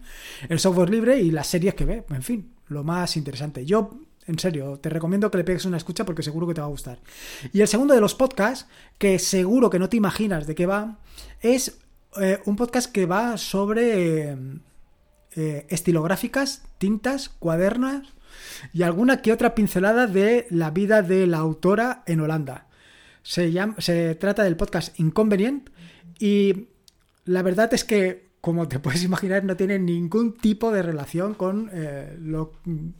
el 0.51 0.61
software 0.61 0.91
libre 0.91 1.21
y 1.21 1.31
las 1.31 1.47
series 1.47 1.75
que 1.75 1.87
ve, 1.87 2.05
en 2.11 2.23
fin, 2.23 2.53
lo 2.69 2.85
más 2.85 3.17
interesante. 3.17 3.65
Yo 3.65 3.99
en 4.27 4.39
serio, 4.39 4.79
te 4.79 4.89
recomiendo 4.89 5.31
que 5.31 5.39
le 5.39 5.45
pegues 5.45 5.65
una 5.65 5.77
escucha 5.77 6.05
porque 6.05 6.23
seguro 6.23 6.47
que 6.47 6.55
te 6.55 6.61
va 6.61 6.67
a 6.67 6.71
gustar. 6.71 6.99
Y 7.53 7.61
el 7.61 7.69
segundo 7.69 7.95
de 7.95 8.01
los 8.01 8.15
podcasts, 8.15 8.69
que 8.99 9.19
seguro 9.19 9.71
que 9.71 9.79
no 9.79 9.89
te 9.89 9.97
imaginas 9.97 10.47
de 10.47 10.55
qué 10.55 10.67
va, 10.67 10.99
es 11.41 11.79
eh, 12.21 12.41
un 12.45 12.57
podcast 12.57 12.93
que 12.93 13.07
va 13.07 13.37
sobre 13.37 14.37
eh, 15.35 15.67
estilográficas, 15.71 16.63
tintas, 16.79 17.29
cuadernas 17.31 18.07
y 18.73 18.83
alguna 18.83 19.23
que 19.23 19.33
otra 19.33 19.55
pincelada 19.55 20.07
de 20.07 20.47
la 20.51 20.71
vida 20.71 21.03
de 21.03 21.27
la 21.27 21.39
autora 21.39 22.03
en 22.07 22.21
Holanda. 22.21 22.69
Se, 23.23 23.51
llama, 23.53 23.77
se 23.79 24.15
trata 24.15 24.43
del 24.43 24.57
podcast 24.57 24.99
Inconvenient 24.99 25.71
y 26.19 26.69
la 27.25 27.43
verdad 27.43 27.73
es 27.75 27.85
que 27.85 28.32
como 28.43 28.67
te 28.67 28.81
puedes 28.81 29.05
imaginar, 29.05 29.45
no 29.45 29.57
tiene 29.57 29.79
ningún 29.79 30.35
tipo 30.35 30.73
de 30.73 30.83
relación 30.83 31.35
con 31.35 31.71
eh, 31.73 32.19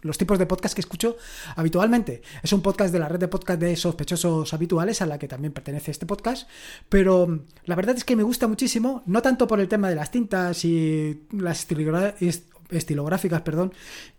los 0.01 0.17
tipos 0.17 0.39
de 0.39 0.47
podcast 0.47 0.73
que 0.73 0.81
escucho 0.81 1.17
habitualmente. 1.57 2.23
Es 2.45 2.53
un 2.53 2.63
podcast 2.63 2.93
de 2.93 3.01
la 3.01 3.09
red 3.09 3.19
de 3.19 3.27
podcast 3.27 3.61
de 3.61 3.75
sospechosos 3.75 4.55
habituales, 4.55 5.03
a 5.03 5.07
la 5.07 5.19
que 5.19 5.27
también 5.27 5.53
pertenece 5.53 5.91
este 5.91 6.07
podcast, 6.07 6.49
pero 6.89 7.41
la 7.65 7.75
verdad 7.75 7.97
es 7.97 8.05
que 8.05 8.15
me 8.15 8.23
gusta 8.23 8.47
muchísimo, 8.47 9.03
no 9.07 9.21
tanto 9.21 9.49
por 9.49 9.59
el 9.59 9.67
tema 9.67 9.91
de 9.91 9.97
las 9.97 10.13
tintas 10.13 10.65
y 10.65 11.25
las 11.33 11.67
estilográficas, 12.71 13.41
perdón, 13.41 13.73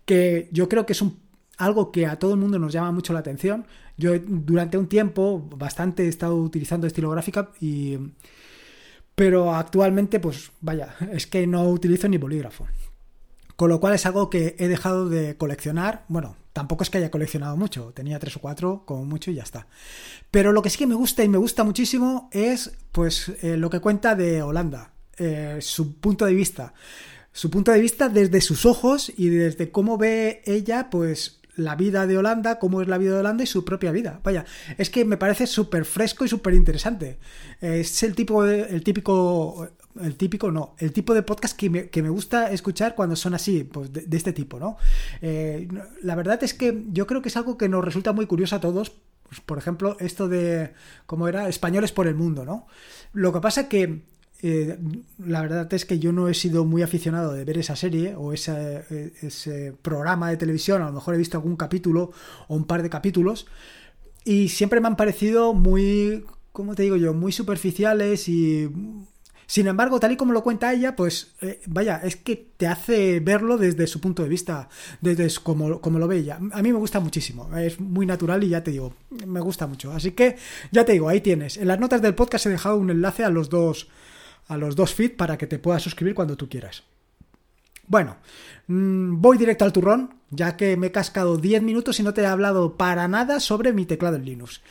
que 0.04 0.50
yo 0.52 0.68
creo 0.68 0.84
que 0.84 0.92
es 0.92 1.00
un 1.00 1.24
algo 1.56 1.90
que 1.90 2.04
a 2.04 2.18
todo 2.18 2.34
el 2.34 2.40
mundo 2.40 2.58
nos 2.58 2.74
llama 2.74 2.92
mucho 2.92 3.14
la 3.14 3.20
atención. 3.20 3.64
Yo 3.96 4.10
durante 4.18 4.76
un 4.76 4.88
tiempo 4.88 5.48
bastante 5.56 6.04
he 6.04 6.08
estado 6.08 6.36
utilizando 6.36 6.86
estilográfica 6.86 7.50
y 7.60 7.96
pero 9.14 9.54
actualmente, 9.54 10.20
pues 10.20 10.50
vaya, 10.60 10.96
es 11.12 11.26
que 11.26 11.46
no 11.46 11.68
utilizo 11.68 12.08
ni 12.08 12.18
bolígrafo. 12.18 12.66
Con 13.56 13.68
lo 13.68 13.78
cual 13.78 13.94
es 13.94 14.04
algo 14.04 14.30
que 14.30 14.56
he 14.58 14.66
dejado 14.66 15.08
de 15.08 15.36
coleccionar. 15.36 16.04
Bueno, 16.08 16.36
tampoco 16.52 16.82
es 16.82 16.90
que 16.90 16.98
haya 16.98 17.12
coleccionado 17.12 17.56
mucho, 17.56 17.92
tenía 17.94 18.18
tres 18.18 18.36
o 18.36 18.40
cuatro 18.40 18.82
como 18.84 19.04
mucho 19.04 19.30
y 19.30 19.34
ya 19.34 19.44
está. 19.44 19.68
Pero 20.30 20.52
lo 20.52 20.62
que 20.62 20.70
sí 20.70 20.78
que 20.78 20.88
me 20.88 20.96
gusta 20.96 21.22
y 21.22 21.28
me 21.28 21.38
gusta 21.38 21.62
muchísimo 21.62 22.28
es 22.32 22.72
pues 22.90 23.28
eh, 23.42 23.56
lo 23.56 23.70
que 23.70 23.80
cuenta 23.80 24.16
de 24.16 24.42
Holanda, 24.42 24.92
eh, 25.18 25.58
su 25.60 26.00
punto 26.00 26.26
de 26.26 26.34
vista. 26.34 26.74
su 27.32 27.50
punto 27.50 27.72
de 27.72 27.80
vista 27.80 28.08
desde 28.08 28.40
sus 28.40 28.64
ojos 28.64 29.12
y 29.16 29.28
desde 29.28 29.70
cómo 29.70 29.98
ve 29.98 30.42
ella, 30.46 30.88
pues 30.90 31.40
la 31.56 31.76
vida 31.76 32.06
de 32.06 32.18
Holanda, 32.18 32.58
cómo 32.58 32.82
es 32.82 32.88
la 32.88 32.98
vida 32.98 33.12
de 33.14 33.20
Holanda 33.20 33.44
y 33.44 33.46
su 33.46 33.64
propia 33.64 33.92
vida. 33.92 34.20
Vaya, 34.24 34.44
es 34.78 34.90
que 34.90 35.04
me 35.04 35.16
parece 35.16 35.46
súper 35.46 35.84
fresco 35.84 36.24
y 36.24 36.28
súper 36.28 36.54
interesante. 36.54 37.18
Es 37.60 38.02
el 38.02 38.14
tipo 38.14 38.44
de, 38.44 38.62
el 38.62 38.82
típico, 38.82 39.68
el 40.00 40.16
típico 40.16 40.50
no, 40.50 40.74
el 40.78 40.92
tipo 40.92 41.14
de 41.14 41.22
podcast 41.22 41.56
que 41.56 41.70
me, 41.70 41.88
que 41.88 42.02
me 42.02 42.08
gusta 42.08 42.50
escuchar 42.50 42.94
cuando 42.94 43.16
son 43.16 43.34
así, 43.34 43.64
pues 43.64 43.92
de, 43.92 44.16
este 44.16 44.32
tipo, 44.32 44.58
¿no? 44.58 44.76
Eh, 45.22 45.68
la 46.02 46.14
verdad 46.14 46.42
es 46.42 46.54
que 46.54 46.84
yo 46.88 47.06
creo 47.06 47.22
que 47.22 47.28
es 47.28 47.36
algo 47.36 47.56
que 47.56 47.68
nos 47.68 47.84
resulta 47.84 48.12
muy 48.12 48.26
curioso 48.26 48.56
a 48.56 48.60
todos. 48.60 48.92
Pues, 49.28 49.40
por 49.40 49.58
ejemplo, 49.58 49.96
esto 50.00 50.28
de, 50.28 50.74
¿cómo 51.06 51.28
era? 51.28 51.48
Españoles 51.48 51.92
por 51.92 52.06
el 52.06 52.14
mundo, 52.14 52.44
¿no? 52.44 52.66
Lo 53.12 53.32
que 53.32 53.40
pasa 53.40 53.68
que 53.68 54.02
eh, 54.42 54.78
la 55.24 55.42
verdad 55.42 55.72
es 55.72 55.84
que 55.84 55.98
yo 55.98 56.12
no 56.12 56.28
he 56.28 56.34
sido 56.34 56.64
muy 56.64 56.82
aficionado 56.82 57.32
de 57.32 57.44
ver 57.44 57.58
esa 57.58 57.76
serie 57.76 58.14
o 58.16 58.32
ese, 58.32 59.12
ese 59.22 59.72
programa 59.80 60.30
de 60.30 60.36
televisión, 60.36 60.82
a 60.82 60.86
lo 60.86 60.92
mejor 60.92 61.14
he 61.14 61.18
visto 61.18 61.36
algún 61.36 61.56
capítulo 61.56 62.12
o 62.48 62.54
un 62.54 62.64
par 62.64 62.82
de 62.82 62.90
capítulos 62.90 63.46
y 64.24 64.48
siempre 64.48 64.80
me 64.80 64.88
han 64.88 64.96
parecido 64.96 65.54
muy, 65.54 66.24
¿cómo 66.52 66.74
te 66.74 66.82
digo 66.82 66.96
yo?, 66.96 67.14
muy 67.14 67.32
superficiales 67.32 68.28
y 68.28 68.70
sin 69.46 69.66
embargo, 69.66 70.00
tal 70.00 70.12
y 70.12 70.16
como 70.16 70.32
lo 70.32 70.42
cuenta 70.42 70.72
ella, 70.72 70.96
pues 70.96 71.34
eh, 71.42 71.60
vaya, 71.66 72.00
es 72.02 72.16
que 72.16 72.36
te 72.56 72.66
hace 72.66 73.20
verlo 73.20 73.58
desde 73.58 73.86
su 73.86 74.00
punto 74.00 74.22
de 74.22 74.28
vista, 74.28 74.68
desde 75.00 75.28
como, 75.42 75.80
como 75.80 75.98
lo 75.98 76.08
ve 76.08 76.18
ella. 76.18 76.38
A 76.52 76.62
mí 76.62 76.72
me 76.72 76.78
gusta 76.78 77.00
muchísimo, 77.00 77.54
es 77.56 77.78
muy 77.78 78.06
natural 78.06 78.42
y 78.42 78.48
ya 78.48 78.64
te 78.64 78.70
digo, 78.70 78.94
me 79.26 79.40
gusta 79.40 79.66
mucho. 79.66 79.92
Así 79.92 80.12
que 80.12 80.36
ya 80.72 80.84
te 80.84 80.92
digo, 80.92 81.08
ahí 81.08 81.20
tienes. 81.20 81.56
En 81.56 81.68
las 81.68 81.78
notas 81.78 82.00
del 82.00 82.14
podcast 82.14 82.46
he 82.46 82.50
dejado 82.50 82.78
un 82.78 82.90
enlace 82.90 83.24
a 83.24 83.30
los 83.30 83.50
dos 83.50 83.88
a 84.46 84.56
los 84.56 84.76
dos 84.76 84.94
feeds 84.94 85.16
para 85.16 85.38
que 85.38 85.46
te 85.46 85.58
puedas 85.58 85.82
suscribir 85.82 86.14
cuando 86.14 86.36
tú 86.36 86.48
quieras. 86.48 86.84
Bueno, 87.86 88.16
mm, 88.66 89.20
voy 89.20 89.36
directo 89.36 89.64
al 89.64 89.72
turrón, 89.72 90.14
ya 90.30 90.56
que 90.56 90.76
me 90.76 90.88
he 90.88 90.92
cascado 90.92 91.36
10 91.36 91.62
minutos 91.62 92.00
y 92.00 92.02
no 92.02 92.14
te 92.14 92.22
he 92.22 92.26
hablado 92.26 92.76
para 92.76 93.06
nada 93.08 93.40
sobre 93.40 93.72
mi 93.72 93.84
teclado 93.84 94.16
en 94.16 94.24
Linux. 94.24 94.62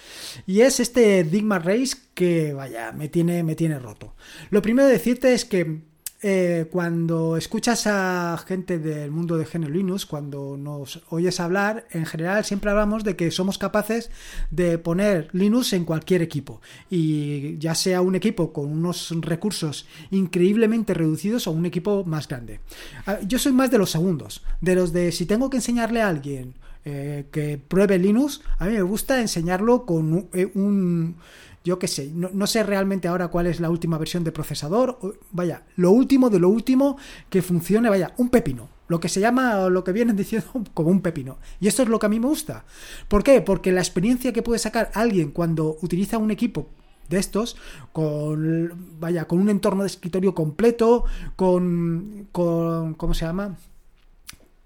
Y 0.48 0.62
es 0.62 0.80
este 0.80 1.24
Digma 1.24 1.60
Race 1.60 1.96
que, 2.14 2.54
vaya, 2.54 2.92
me 2.92 3.10
tiene, 3.10 3.44
me 3.44 3.56
tiene 3.56 3.80
roto. 3.80 4.16
Lo 4.50 4.62
primero 4.62 4.88
de 4.88 4.94
decirte 4.94 5.34
es 5.34 5.46
que 5.46 5.84
eh, 6.26 6.68
cuando 6.72 7.36
escuchas 7.36 7.86
a 7.86 8.42
gente 8.48 8.80
del 8.80 9.12
mundo 9.12 9.38
de 9.38 9.44
GNU 9.44 9.70
Linux, 9.70 10.06
cuando 10.06 10.56
nos 10.58 11.02
oyes 11.10 11.42
hablar, 11.42 11.86
en 11.92 12.06
general 12.06 12.46
siempre 12.46 12.72
hablamos 12.72 13.04
de 13.04 13.18
que 13.18 13.30
somos 13.30 13.58
capaces 13.58 14.10
de 14.50 14.78
poner 14.78 15.28
Linux 15.34 15.74
en 15.74 15.84
cualquier 15.84 16.22
equipo. 16.22 16.62
Y 16.90 17.58
ya 17.58 17.76
sea 17.76 18.00
un 18.00 18.16
equipo 18.16 18.54
con 18.54 18.72
unos 18.72 19.14
recursos 19.20 19.86
increíblemente 20.12 20.94
reducidos 20.94 21.46
o 21.48 21.52
un 21.52 21.66
equipo 21.66 22.06
más 22.06 22.30
grande. 22.30 22.62
Ah, 23.06 23.20
yo 23.28 23.38
soy 23.38 23.52
más 23.52 23.70
de 23.70 23.80
los 23.80 23.92
segundos, 23.92 24.46
de 24.62 24.76
los 24.76 24.94
de 24.94 25.12
si 25.12 25.26
tengo 25.26 25.50
que 25.50 25.58
enseñarle 25.58 26.02
a 26.02 26.08
alguien 26.08 26.54
eh, 26.86 27.26
que 27.34 27.58
pruebe 27.58 28.00
Linux, 28.00 28.40
a 28.60 28.66
mí 28.68 28.72
me 28.72 28.82
gusta 28.82 29.20
enseñarlo 29.20 29.86
con 29.86 30.30
un 30.54 31.16
yo 31.64 31.80
qué 31.80 31.88
sé, 31.88 32.12
no, 32.14 32.48
sé 32.48 32.64
realmente 32.64 33.08
ahora 33.08 33.30
cuál 33.30 33.48
es 33.48 33.60
la 33.60 33.70
última 33.70 33.98
versión 33.98 34.24
de 34.24 34.32
procesador, 34.34 35.00
vaya, 35.32 35.64
lo 35.78 35.92
último 35.92 36.30
de 36.30 36.40
lo 36.40 36.50
último 36.50 36.98
que 37.30 37.42
funcione, 37.42 37.90
vaya, 37.90 38.14
un 38.18 38.30
pepino, 38.30 38.70
lo 38.90 39.00
que 39.00 39.08
se 39.08 39.22
llama, 39.22 39.70
lo 39.70 39.84
que 39.84 39.94
vienen 39.94 40.16
diciendo 40.18 40.48
como 40.74 40.90
un 40.90 41.02
pepino. 41.02 41.38
Y 41.60 41.68
esto 41.68 41.84
es 41.84 41.90
lo 41.90 42.00
que 42.00 42.08
a 42.08 42.10
mí 42.10 42.20
me 42.20 42.28
gusta. 42.28 42.66
¿Por 43.08 43.24
qué? 43.24 43.42
Porque 43.42 43.72
la 43.72 43.82
experiencia 43.82 44.34
que 44.34 44.44
puede 44.44 44.60
sacar 44.60 44.92
alguien 44.94 45.32
cuando 45.32 45.78
utiliza 45.82 46.18
un 46.18 46.32
equipo 46.32 46.70
de 47.10 47.20
estos 47.20 47.58
con 47.92 48.98
vaya 49.00 49.26
con 49.26 49.40
un 49.40 49.50
entorno 49.50 49.84
de 49.84 49.88
escritorio 49.88 50.34
completo 50.34 51.04
con 51.36 52.30
con 52.32 52.94
cómo 52.94 53.14
se 53.14 53.26
llama 53.26 53.58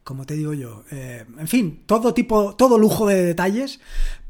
como 0.08 0.26
te 0.26 0.36
digo 0.36 0.54
yo, 0.54 0.86
eh, 0.90 1.26
en 1.38 1.50
fin, 1.50 1.84
todo 1.86 2.14
tipo, 2.14 2.56
todo 2.56 2.78
lujo 2.78 3.08
de 3.08 3.26
detalles, 3.26 3.82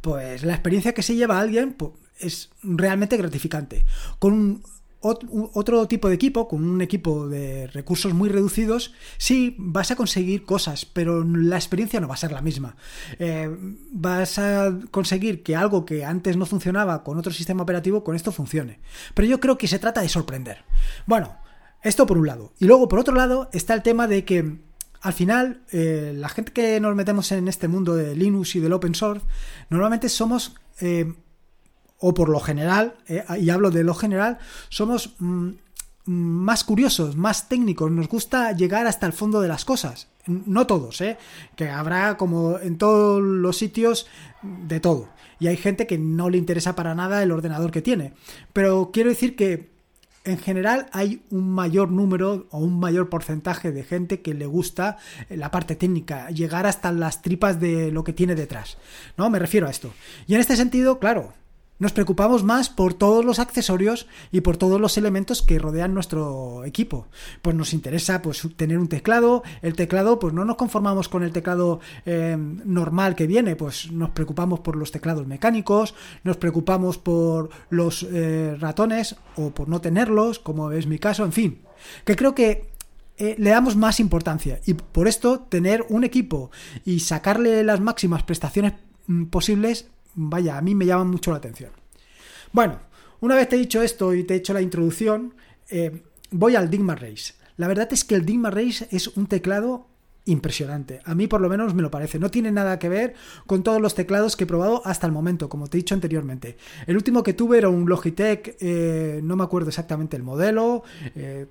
pues 0.02 0.44
la 0.44 0.54
experiencia 0.54 0.96
que 0.96 1.04
se 1.04 1.16
lleva 1.16 1.40
alguien, 1.40 1.74
pues, 1.74 1.92
es 2.20 2.50
realmente 2.64 3.18
gratificante. 3.18 3.86
Con 4.20 4.64
otro 5.00 5.88
tipo 5.88 6.10
de 6.10 6.16
equipo, 6.16 6.48
con 6.48 6.68
un 6.68 6.82
equipo 6.82 7.28
de 7.28 7.68
recursos 7.68 8.14
muy 8.14 8.30
reducidos, 8.30 8.94
sí 9.18 9.56
vas 9.58 9.92
a 9.92 9.96
conseguir 9.96 10.44
cosas, 10.44 10.86
pero 10.86 11.24
la 11.24 11.56
experiencia 11.56 12.00
no 12.00 12.08
va 12.08 12.16
a 12.16 12.18
ser 12.18 12.32
la 12.32 12.42
misma. 12.42 12.76
Eh, 13.20 13.50
vas 13.92 14.40
a 14.40 14.76
conseguir 14.92 15.44
que 15.44 15.56
algo 15.56 15.86
que 15.86 16.04
antes 16.04 16.36
no 16.36 16.46
funcionaba 16.46 17.04
con 17.04 17.18
otro 17.18 17.32
sistema 17.32 17.64
operativo, 17.64 18.04
con 18.04 18.16
esto 18.16 18.32
funcione. 18.32 18.80
Pero 19.14 19.28
yo 19.28 19.40
creo 19.40 19.58
que 19.58 19.68
se 19.68 19.80
trata 19.80 20.02
de 20.02 20.10
sorprender. 20.10 20.64
Bueno, 21.06 21.38
esto 21.84 22.06
por 22.06 22.18
un 22.18 22.28
lado. 22.28 22.54
Y 22.60 22.66
luego 22.66 22.88
por 22.88 23.00
otro 23.00 23.16
lado 23.16 23.50
está 23.54 23.74
el 23.76 23.84
tema 23.84 24.08
de 24.08 24.26
que 24.26 24.58
al 25.02 25.14
final, 25.14 25.62
eh, 25.72 26.14
la 26.16 26.28
gente 26.28 26.52
que 26.52 26.80
nos 26.80 26.96
metemos 26.96 27.32
en 27.32 27.48
este 27.48 27.68
mundo 27.68 27.96
de 27.96 28.16
Linux 28.16 28.56
y 28.56 28.60
del 28.60 28.74
open 28.74 28.96
source, 28.96 29.26
normalmente 29.70 30.10
somos 30.10 30.56
eh, 30.82 31.14
o 32.00 32.13
por 32.13 32.30
lo 32.30 32.39
general, 32.39 32.96
eh, 33.08 33.24
y 33.39 33.50
hablo 33.50 33.72
de 33.72 33.84
lo 33.84 33.94
general, 33.94 34.38
somos 34.70 35.16
mm, 35.20 35.50
más 36.06 36.63
curiosos, 36.63 37.16
más 37.16 37.50
técnicos, 37.50 37.92
nos 37.92 38.08
gusta 38.08 38.51
llegar 38.54 38.88
hasta 38.88 39.06
el 39.06 39.13
fondo 39.13 39.42
de 39.42 39.48
las 39.48 39.66
cosas. 39.66 40.08
No 40.25 40.68
todos, 40.68 41.00
¿eh? 41.01 41.18
que 41.56 41.70
habrá 41.70 42.18
como 42.18 42.60
en 42.60 42.77
todos 42.77 43.22
los 43.22 43.58
sitios 43.58 44.08
de 44.42 44.80
todo. 44.80 45.10
Y 45.39 45.48
hay 45.48 45.58
gente 45.58 45.88
que 45.88 45.98
no 45.98 46.30
le 46.30 46.38
interesa 46.38 46.75
para 46.75 46.96
nada 46.96 47.24
el 47.24 47.32
ordenador 47.32 47.72
que 47.72 47.82
tiene. 47.82 48.13
Pero 48.51 48.89
quiero 48.92 49.10
decir 49.10 49.36
que 49.36 49.70
en 50.25 50.38
general 50.38 50.88
hay 50.92 51.22
un 51.30 51.50
mayor 51.51 51.89
número 51.92 52.48
o 52.51 52.58
un 52.58 52.80
mayor 52.80 53.10
porcentaje 53.10 53.72
de 53.72 53.84
gente 53.84 54.22
que 54.22 54.34
le 54.34 54.46
gusta 54.46 54.98
la 55.30 55.51
parte 55.51 55.75
técnica, 55.75 56.30
llegar 56.30 56.66
hasta 56.66 56.92
las 56.92 57.22
tripas 57.22 57.62
de 57.62 57.92
lo 57.92 58.04
que 58.04 58.13
tiene 58.13 58.36
detrás. 58.36 58.77
¿No? 59.16 59.30
Me 59.30 59.39
refiero 59.39 59.68
a 59.68 59.72
esto. 59.72 59.94
Y 60.27 60.34
en 60.34 60.42
este 60.42 60.58
sentido, 60.58 61.00
claro, 61.00 61.34
nos 61.80 61.94
preocupamos 61.94 62.44
más 62.44 62.70
por 62.70 62.94
todos 62.94 63.24
los 63.24 63.40
accesorios 63.40 64.08
y 64.32 64.42
por 64.42 64.58
todos 64.58 64.82
los 64.82 64.98
elementos 64.98 65.42
que 65.42 65.60
rodean 65.60 65.94
nuestro 65.94 66.66
equipo. 66.66 67.08
Pues 67.42 67.56
nos 67.56 67.74
interesa 67.74 68.22
pues, 68.22 68.48
tener 68.56 68.80
un 68.80 68.88
teclado. 68.88 69.44
El 69.62 69.76
teclado, 69.76 70.20
pues 70.20 70.34
no 70.34 70.46
nos 70.46 70.56
conformamos 70.56 71.10
con 71.10 71.24
el 71.24 71.32
teclado 71.32 71.80
eh, 72.06 72.36
normal 72.38 73.16
que 73.16 73.28
viene, 73.28 73.56
pues 73.56 73.92
nos 73.92 74.10
preocupamos 74.12 74.62
por 74.62 74.76
los 74.76 74.92
teclados 74.92 75.28
mecánicos, 75.28 75.94
nos 76.24 76.38
preocupamos 76.38 76.98
por 76.98 77.50
los 77.70 78.04
eh, 78.04 78.56
ratones 78.60 79.16
o 79.36 79.52
por 79.52 79.70
no 79.70 79.82
tenerlos, 79.82 80.40
como 80.40 80.72
es 80.72 80.88
mi 80.88 81.00
caso, 81.00 81.24
en 81.24 81.32
fin. 81.32 81.62
Que 82.06 82.16
creo 82.16 82.34
que 82.34 82.72
eh, 83.18 83.36
le 83.38 83.50
damos 83.50 83.76
más 83.76 84.00
importancia 84.00 84.60
y 84.66 84.74
por 84.74 85.08
esto 85.08 85.40
tener 85.40 85.86
un 85.90 86.04
equipo 86.04 86.52
y 86.86 87.00
sacarle 87.00 87.64
las 87.64 87.80
máximas 87.80 88.24
prestaciones 88.24 88.74
mm, 89.08 89.26
posibles 89.26 89.90
vaya, 90.18 90.58
a 90.58 90.62
mí 90.62 90.76
me 90.76 90.86
llama 90.86 91.06
mucho 91.06 91.32
la 91.32 91.38
atención. 91.38 91.72
Bueno, 92.52 92.80
una 93.22 93.36
vez 93.36 93.48
te 93.48 93.56
he 93.56 93.60
dicho 93.60 93.82
esto 93.82 94.14
y 94.14 94.24
te 94.24 94.34
he 94.34 94.38
hecho 94.38 94.54
la 94.54 94.62
introducción, 94.62 95.36
eh, 95.70 96.04
voy 96.32 96.56
al 96.56 96.70
Digma 96.70 96.96
Race. 96.96 97.34
La 97.56 97.68
verdad 97.68 97.88
es 97.92 98.04
que 98.04 98.16
el 98.16 98.26
Digma 98.26 98.50
Race 98.50 98.88
es 98.92 99.08
un 99.16 99.28
teclado 99.28 99.88
impresionante. 100.26 101.00
A 101.06 101.16
mí 101.16 101.28
por 101.28 101.40
lo 101.40 101.50
menos 101.50 101.74
me 101.74 101.82
lo 101.82 101.90
parece. 101.90 102.20
No 102.20 102.30
tiene 102.30 102.52
nada 102.52 102.80
que 102.80 102.90
ver 102.90 103.14
con 103.46 103.64
todos 103.64 103.82
los 103.82 103.96
teclados 103.96 104.36
que 104.36 104.44
he 104.44 104.48
probado 104.48 104.82
hasta 104.86 105.08
el 105.08 105.14
momento, 105.14 105.50
como 105.50 105.68
te 105.68 105.78
he 105.78 105.80
dicho 105.80 105.96
anteriormente. 105.96 106.58
El 106.86 106.98
último 106.98 107.24
que 107.24 107.34
tuve 107.34 107.60
era 107.60 107.70
un 107.70 107.88
Logitech, 107.88 108.58
eh, 108.60 109.22
no 109.24 109.36
me 109.36 109.44
acuerdo 109.44 109.70
exactamente 109.70 110.18
el 110.18 110.24
modelo, 110.24 110.84
eh, 111.16 111.48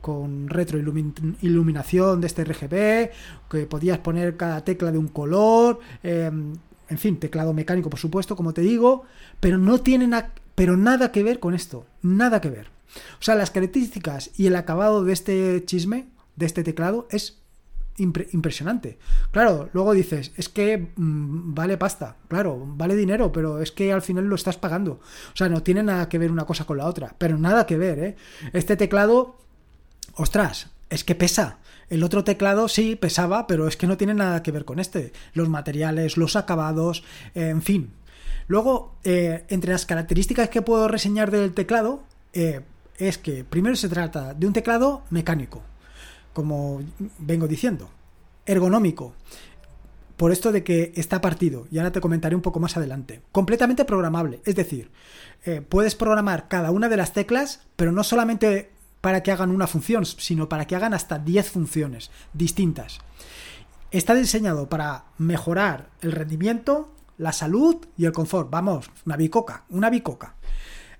con 0.00 0.48
retroiluminación 0.48 2.20
de 2.20 2.26
este 2.26 2.44
RGB, 2.44 3.10
que 3.50 3.66
podías 3.66 3.98
poner 3.98 4.36
cada 4.36 4.62
tecla 4.64 4.92
de 4.92 4.98
un 4.98 5.08
color 5.08 5.78
en 6.90 6.98
fin, 6.98 7.18
teclado 7.18 7.54
mecánico, 7.54 7.88
por 7.88 8.00
supuesto, 8.00 8.36
como 8.36 8.52
te 8.52 8.60
digo, 8.60 9.04
pero 9.38 9.56
no 9.56 9.80
tienen 9.80 10.14
pero 10.54 10.76
nada 10.76 11.12
que 11.12 11.22
ver 11.22 11.40
con 11.40 11.54
esto, 11.54 11.86
nada 12.02 12.40
que 12.40 12.50
ver. 12.50 12.68
O 13.18 13.22
sea, 13.22 13.36
las 13.36 13.50
características 13.50 14.30
y 14.36 14.46
el 14.46 14.56
acabado 14.56 15.04
de 15.04 15.12
este 15.12 15.64
chisme, 15.64 16.08
de 16.36 16.46
este 16.46 16.64
teclado, 16.64 17.06
es 17.10 17.38
impresionante. 17.96 18.98
Claro, 19.30 19.68
luego 19.72 19.92
dices, 19.92 20.32
es 20.36 20.48
que 20.48 20.92
mm, 20.96 21.54
vale 21.54 21.76
pasta, 21.76 22.16
claro, 22.28 22.62
vale 22.66 22.96
dinero, 22.96 23.30
pero 23.30 23.60
es 23.60 23.72
que 23.72 23.92
al 23.92 24.02
final 24.02 24.24
lo 24.24 24.34
estás 24.34 24.56
pagando. 24.56 25.00
O 25.32 25.36
sea, 25.36 25.48
no 25.48 25.62
tiene 25.62 25.82
nada 25.82 26.08
que 26.08 26.18
ver 26.18 26.32
una 26.32 26.46
cosa 26.46 26.64
con 26.64 26.78
la 26.78 26.86
otra, 26.86 27.14
pero 27.18 27.38
nada 27.38 27.66
que 27.66 27.76
ver, 27.76 27.98
¿eh? 27.98 28.16
Este 28.52 28.76
teclado, 28.76 29.38
ostras, 30.14 30.70
es 30.88 31.04
que 31.04 31.14
pesa. 31.14 31.58
El 31.90 32.04
otro 32.04 32.24
teclado 32.24 32.68
sí 32.68 32.96
pesaba, 32.96 33.46
pero 33.46 33.68
es 33.68 33.76
que 33.76 33.86
no 33.86 33.96
tiene 33.96 34.14
nada 34.14 34.42
que 34.42 34.52
ver 34.52 34.64
con 34.64 34.78
este. 34.78 35.12
Los 35.34 35.48
materiales, 35.48 36.16
los 36.16 36.36
acabados, 36.36 37.02
en 37.34 37.62
fin. 37.62 37.92
Luego, 38.46 38.96
eh, 39.04 39.44
entre 39.48 39.72
las 39.72 39.86
características 39.86 40.48
que 40.48 40.62
puedo 40.62 40.88
reseñar 40.88 41.30
del 41.30 41.52
teclado, 41.52 42.02
eh, 42.32 42.62
es 42.98 43.18
que 43.18 43.44
primero 43.44 43.76
se 43.76 43.88
trata 43.88 44.34
de 44.34 44.46
un 44.46 44.52
teclado 44.52 45.02
mecánico, 45.10 45.62
como 46.32 46.80
vengo 47.18 47.46
diciendo, 47.46 47.90
ergonómico, 48.46 49.14
por 50.16 50.32
esto 50.32 50.52
de 50.52 50.62
que 50.62 50.92
está 50.96 51.20
partido, 51.20 51.66
y 51.70 51.78
ahora 51.78 51.92
te 51.92 52.00
comentaré 52.00 52.36
un 52.36 52.42
poco 52.42 52.60
más 52.60 52.76
adelante. 52.76 53.22
Completamente 53.32 53.84
programable, 53.84 54.40
es 54.44 54.54
decir, 54.54 54.90
eh, 55.44 55.62
puedes 55.66 55.94
programar 55.94 56.48
cada 56.48 56.70
una 56.70 56.88
de 56.88 56.96
las 56.96 57.12
teclas, 57.12 57.66
pero 57.76 57.92
no 57.92 58.04
solamente 58.04 58.70
para 59.00 59.22
que 59.22 59.32
hagan 59.32 59.50
una 59.50 59.66
función, 59.66 60.04
sino 60.04 60.48
para 60.48 60.66
que 60.66 60.76
hagan 60.76 60.94
hasta 60.94 61.18
10 61.18 61.50
funciones 61.50 62.10
distintas. 62.32 62.98
Está 63.90 64.14
diseñado 64.14 64.68
para 64.68 65.06
mejorar 65.18 65.90
el 66.00 66.12
rendimiento, 66.12 66.94
la 67.18 67.32
salud 67.32 67.76
y 67.96 68.04
el 68.04 68.12
confort. 68.12 68.50
Vamos, 68.50 68.90
una 69.04 69.16
bicoca, 69.16 69.64
una 69.70 69.90
bicoca. 69.90 70.36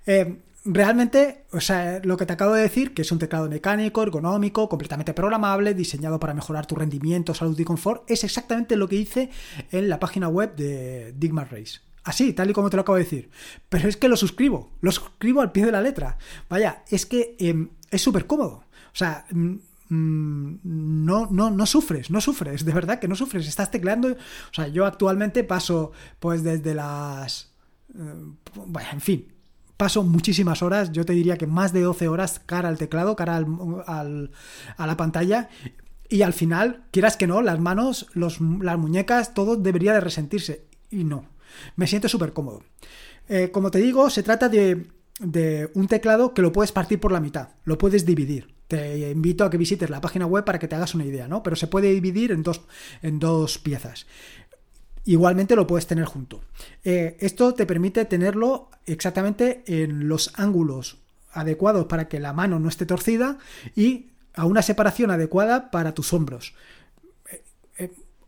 Eh, 0.05 0.41
realmente, 0.65 1.45
o 1.51 1.59
sea, 1.59 2.01
lo 2.03 2.17
que 2.17 2.25
te 2.25 2.33
acabo 2.33 2.53
de 2.53 2.63
decir, 2.63 2.93
que 2.93 3.03
es 3.03 3.11
un 3.11 3.19
teclado 3.19 3.49
mecánico, 3.49 4.03
ergonómico, 4.03 4.67
completamente 4.67 5.13
programable, 5.13 5.73
diseñado 5.73 6.19
para 6.19 6.33
mejorar 6.33 6.65
tu 6.65 6.75
rendimiento, 6.75 7.33
salud 7.33 7.57
y 7.59 7.63
confort, 7.63 8.09
es 8.09 8.23
exactamente 8.23 8.75
lo 8.75 8.87
que 8.87 8.97
hice 8.97 9.29
en 9.71 9.89
la 9.89 9.99
página 9.99 10.27
web 10.27 10.55
de 10.55 11.13
Digma 11.17 11.45
Race. 11.45 11.79
Así, 12.03 12.33
tal 12.33 12.49
y 12.49 12.53
como 12.53 12.69
te 12.69 12.77
lo 12.77 12.81
acabo 12.81 12.97
de 12.97 13.03
decir. 13.03 13.29
Pero 13.69 13.87
es 13.87 13.95
que 13.95 14.09
lo 14.09 14.17
suscribo, 14.17 14.71
lo 14.81 14.91
suscribo 14.91 15.41
al 15.41 15.51
pie 15.51 15.65
de 15.65 15.71
la 15.71 15.81
letra. 15.81 16.17
Vaya, 16.49 16.83
es 16.89 17.05
que 17.05 17.35
em, 17.39 17.69
es 17.91 18.01
súper 18.01 18.25
cómodo. 18.25 18.63
O 18.93 18.95
sea, 18.95 19.25
mm, 19.31 19.55
mm, 19.89 20.59
no, 21.05 21.27
no, 21.29 21.51
no 21.51 21.65
sufres, 21.65 22.09
no 22.09 22.21
sufres, 22.21 22.65
de 22.65 22.73
verdad 22.73 22.99
que 22.99 23.07
no 23.07 23.15
sufres. 23.15 23.47
Estás 23.47 23.69
tecleando. 23.69 24.09
O 24.09 24.53
sea, 24.53 24.67
yo 24.67 24.85
actualmente 24.85 25.43
paso, 25.43 25.91
pues 26.19 26.43
desde 26.43 26.73
las. 26.73 27.51
Eh, 27.93 28.13
en 28.91 29.01
fin, 29.01 29.27
paso 29.77 30.03
muchísimas 30.03 30.61
horas, 30.61 30.91
yo 30.91 31.05
te 31.05 31.13
diría 31.13 31.37
que 31.37 31.47
más 31.47 31.73
de 31.73 31.81
12 31.81 32.07
horas 32.07 32.41
cara 32.45 32.69
al 32.69 32.77
teclado, 32.77 33.15
cara 33.15 33.37
al, 33.37 34.31
a 34.77 34.87
la 34.87 34.97
pantalla. 34.97 35.49
Y 36.07 36.23
al 36.23 36.33
final, 36.33 36.83
quieras 36.91 37.15
que 37.15 37.25
no, 37.25 37.41
las 37.41 37.59
manos, 37.59 38.07
los, 38.13 38.41
las 38.41 38.77
muñecas, 38.77 39.33
todo 39.33 39.55
debería 39.55 39.93
de 39.93 40.01
resentirse. 40.01 40.65
Y 40.89 41.05
no. 41.05 41.25
Me 41.77 41.87
siento 41.87 42.09
súper 42.09 42.33
cómodo. 42.33 42.63
Eh, 43.29 43.49
como 43.51 43.71
te 43.71 43.79
digo, 43.79 44.09
se 44.09 44.23
trata 44.23 44.49
de, 44.49 44.87
de 45.19 45.69
un 45.75 45.87
teclado 45.87 46.33
que 46.33 46.41
lo 46.41 46.51
puedes 46.51 46.71
partir 46.71 46.99
por 46.99 47.11
la 47.11 47.19
mitad, 47.19 47.49
lo 47.63 47.77
puedes 47.77 48.05
dividir. 48.05 48.53
Te 48.67 49.11
invito 49.11 49.43
a 49.43 49.49
que 49.49 49.57
visites 49.57 49.89
la 49.89 49.99
página 49.99 50.25
web 50.25 50.45
para 50.45 50.57
que 50.57 50.67
te 50.67 50.75
hagas 50.75 50.95
una 50.95 51.03
idea, 51.03 51.27
¿no? 51.27 51.43
Pero 51.43 51.57
se 51.57 51.67
puede 51.67 51.91
dividir 51.91 52.31
en 52.31 52.41
dos, 52.41 52.61
en 53.01 53.19
dos 53.19 53.57
piezas 53.57 54.07
igualmente 55.05 55.55
lo 55.55 55.67
puedes 55.67 55.87
tener 55.87 56.05
junto. 56.05 56.41
Eh, 56.83 57.17
esto 57.19 57.53
te 57.53 57.65
permite 57.65 58.05
tenerlo 58.05 58.69
exactamente 58.85 59.63
en 59.65 60.07
los 60.07 60.31
ángulos 60.35 60.97
adecuados 61.33 61.85
para 61.85 62.07
que 62.07 62.19
la 62.19 62.33
mano 62.33 62.59
no 62.59 62.69
esté 62.69 62.85
torcida 62.85 63.37
y 63.75 64.07
a 64.33 64.45
una 64.45 64.61
separación 64.61 65.11
adecuada 65.11 65.71
para 65.71 65.93
tus 65.93 66.13
hombros. 66.13 66.53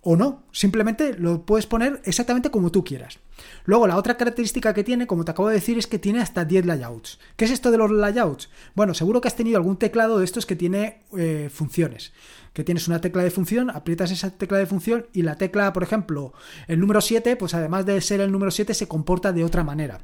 Eh, 0.04 0.10
eh, 0.10 0.10
o 0.12 0.16
no, 0.16 0.44
simplemente 0.52 1.14
lo 1.18 1.46
puedes 1.46 1.66
poner 1.66 2.02
exactamente 2.04 2.52
como 2.52 2.72
tú 2.72 2.84
quieras. 2.84 3.20
Luego, 3.66 3.88
la 3.88 3.98
otra 3.98 4.18
característica 4.18 4.74
que 4.74 4.84
tiene, 4.84 5.08
como 5.08 5.24
te 5.24 5.32
acabo 5.32 5.48
de 5.48 5.56
decir, 5.56 5.78
es 5.78 5.88
que 5.88 5.98
tiene 5.98 6.20
hasta 6.20 6.46
10 6.46 6.66
layouts. 6.66 7.20
¿Qué 7.36 7.46
es 7.46 7.52
esto 7.52 7.72
de 7.72 7.78
los 7.78 7.90
layouts? 7.90 8.50
Bueno, 8.76 8.94
seguro 8.94 9.22
que 9.22 9.28
has 9.30 9.36
tenido 9.36 9.58
algún 9.58 9.78
teclado 9.78 10.20
de 10.20 10.26
estos 10.26 10.46
que 10.46 10.56
tiene 10.56 11.04
funciones 11.50 12.12
que 12.54 12.64
tienes 12.64 12.88
una 12.88 13.02
tecla 13.02 13.24
de 13.24 13.32
función, 13.32 13.72
aprietas 13.72 14.12
esa 14.12 14.30
tecla 14.30 14.60
de 14.60 14.68
función 14.68 15.08
y 15.12 15.24
la 15.24 15.38
tecla, 15.38 15.74
por 15.74 15.82
ejemplo, 15.82 16.34
el 16.68 16.80
número 16.80 17.02
7, 17.02 17.36
pues 17.36 17.56
además 17.56 17.86
de 17.86 18.00
ser 18.00 18.22
el 18.22 18.32
número 18.32 18.52
7, 18.52 18.76
se 18.76 18.88
comporta 18.88 19.34
de 19.34 19.44
otra 19.44 19.64
manera. 19.64 20.02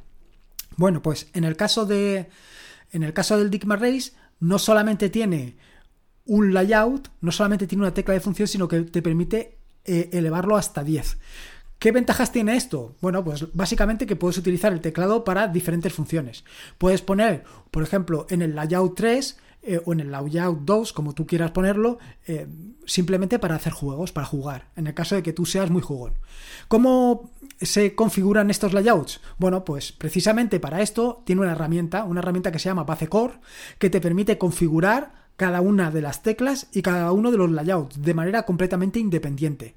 Bueno, 0.76 1.02
pues 1.02 1.28
en 1.32 1.44
el 1.44 1.56
caso 1.56 1.86
de. 1.86 2.28
En 2.92 3.04
el 3.04 3.12
caso 3.12 3.38
del 3.38 3.50
Digma 3.50 3.76
Race, 3.76 4.12
no 4.40 4.58
solamente 4.58 5.10
tiene 5.10 5.56
un 6.24 6.52
layout, 6.52 7.08
no 7.20 7.30
solamente 7.30 7.68
tiene 7.68 7.82
una 7.82 7.94
tecla 7.94 8.14
de 8.14 8.20
función, 8.20 8.48
sino 8.48 8.66
que 8.66 8.80
te 8.80 9.00
permite 9.00 9.59
eh, 9.84 10.10
elevarlo 10.12 10.56
hasta 10.56 10.84
10. 10.84 11.18
¿Qué 11.80 11.92
ventajas 11.92 12.30
tiene 12.30 12.56
esto? 12.56 12.94
Bueno, 13.00 13.24
pues 13.24 13.46
básicamente 13.54 14.06
que 14.06 14.14
puedes 14.14 14.36
utilizar 14.36 14.70
el 14.72 14.82
teclado 14.82 15.24
para 15.24 15.48
diferentes 15.48 15.94
funciones. 15.94 16.44
Puedes 16.76 17.00
poner, 17.00 17.44
por 17.70 17.82
ejemplo, 17.82 18.26
en 18.28 18.42
el 18.42 18.54
layout 18.54 18.94
3 18.96 19.38
eh, 19.62 19.80
o 19.84 19.92
en 19.94 20.00
el 20.00 20.10
layout 20.10 20.60
2, 20.60 20.92
como 20.92 21.14
tú 21.14 21.26
quieras 21.26 21.52
ponerlo, 21.52 21.98
eh, 22.26 22.46
simplemente 22.84 23.38
para 23.38 23.54
hacer 23.54 23.72
juegos, 23.72 24.12
para 24.12 24.26
jugar, 24.26 24.68
en 24.76 24.88
el 24.88 24.94
caso 24.94 25.14
de 25.14 25.22
que 25.22 25.32
tú 25.32 25.46
seas 25.46 25.70
muy 25.70 25.80
jugón. 25.80 26.14
¿Cómo 26.68 27.30
se 27.60 27.94
configuran 27.94 28.50
estos 28.50 28.74
layouts? 28.74 29.20
Bueno, 29.38 29.64
pues 29.64 29.92
precisamente 29.92 30.60
para 30.60 30.82
esto 30.82 31.22
tiene 31.24 31.42
una 31.42 31.52
herramienta, 31.52 32.04
una 32.04 32.20
herramienta 32.20 32.52
que 32.52 32.58
se 32.58 32.68
llama 32.68 32.84
Core, 33.08 33.40
que 33.78 33.88
te 33.88 34.02
permite 34.02 34.36
configurar 34.36 35.19
cada 35.40 35.62
una 35.62 35.90
de 35.90 36.02
las 36.02 36.22
teclas 36.22 36.66
y 36.70 36.82
cada 36.82 37.10
uno 37.12 37.30
de 37.30 37.38
los 37.38 37.50
layouts 37.50 38.02
de 38.02 38.12
manera 38.12 38.42
completamente 38.42 38.98
independiente. 38.98 39.74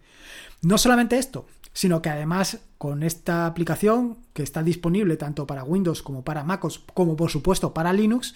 No 0.62 0.78
solamente 0.78 1.18
esto, 1.18 1.46
sino 1.72 2.02
que 2.02 2.10
además 2.10 2.60
con 2.78 3.02
esta 3.02 3.46
aplicación 3.46 4.18
que 4.34 4.44
está 4.44 4.62
disponible 4.62 5.16
tanto 5.16 5.48
para 5.48 5.64
Windows 5.64 6.04
como 6.04 6.26
para 6.26 6.44
MacOS, 6.44 6.84
como 6.94 7.16
por 7.16 7.32
supuesto 7.32 7.74
para 7.74 7.94
Linux, 7.94 8.36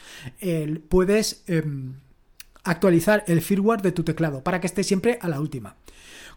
puedes 0.87 1.43
em, 1.47 1.95
actualizar 2.63 3.25
el 3.27 3.41
firmware 3.41 3.81
de 3.81 3.91
tu 3.91 4.05
teclado 4.05 4.41
para 4.41 4.61
que 4.61 4.67
esté 4.67 4.85
siempre 4.85 5.19
a 5.21 5.27
la 5.27 5.41
última. 5.41 5.75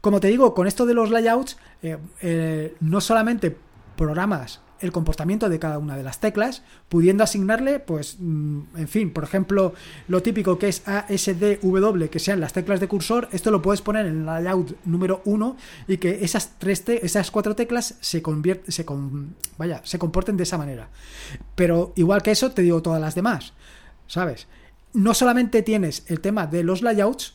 Como 0.00 0.18
te 0.18 0.26
digo, 0.26 0.54
con 0.54 0.66
esto 0.66 0.86
de 0.86 0.94
los 0.94 1.12
layouts, 1.12 1.56
eh, 1.84 1.98
eh, 2.20 2.74
no 2.80 3.00
solamente 3.00 3.56
programas 3.94 4.60
el 4.80 4.92
comportamiento 4.92 5.48
de 5.48 5.58
cada 5.58 5.78
una 5.78 5.96
de 5.96 6.02
las 6.02 6.20
teclas, 6.20 6.62
pudiendo 6.88 7.24
asignarle, 7.24 7.80
pues, 7.80 8.16
mm, 8.18 8.60
en 8.76 8.88
fin, 8.88 9.12
por 9.12 9.24
ejemplo, 9.24 9.74
lo 10.08 10.22
típico 10.22 10.58
que 10.58 10.68
es 10.68 10.82
ASDW, 10.86 12.08
que 12.08 12.18
sean 12.18 12.40
las 12.40 12.52
teclas 12.52 12.80
de 12.80 12.88
cursor, 12.88 13.28
esto 13.32 13.50
lo 13.50 13.62
puedes 13.62 13.82
poner 13.82 14.06
en 14.06 14.20
el 14.20 14.26
layout 14.26 14.76
número 14.84 15.22
1 15.24 15.56
y 15.88 15.98
que 15.98 16.24
esas 16.24 16.58
tres 16.58 16.80
esas 16.88 17.30
cuatro 17.30 17.54
teclas 17.54 17.96
se 18.00 18.22
se 18.68 18.86
vaya, 19.58 19.80
se 19.84 19.98
comporten 19.98 20.36
de 20.36 20.42
esa 20.44 20.58
manera. 20.58 20.88
Pero 21.54 21.92
igual 21.96 22.22
que 22.22 22.30
eso, 22.30 22.50
te 22.52 22.62
digo 22.62 22.82
todas 22.82 23.00
las 23.00 23.14
demás, 23.14 23.52
¿sabes? 24.06 24.46
No 24.92 25.14
solamente 25.14 25.62
tienes 25.62 26.04
el 26.08 26.20
tema 26.20 26.46
de 26.46 26.64
los 26.64 26.82
layouts, 26.82 27.34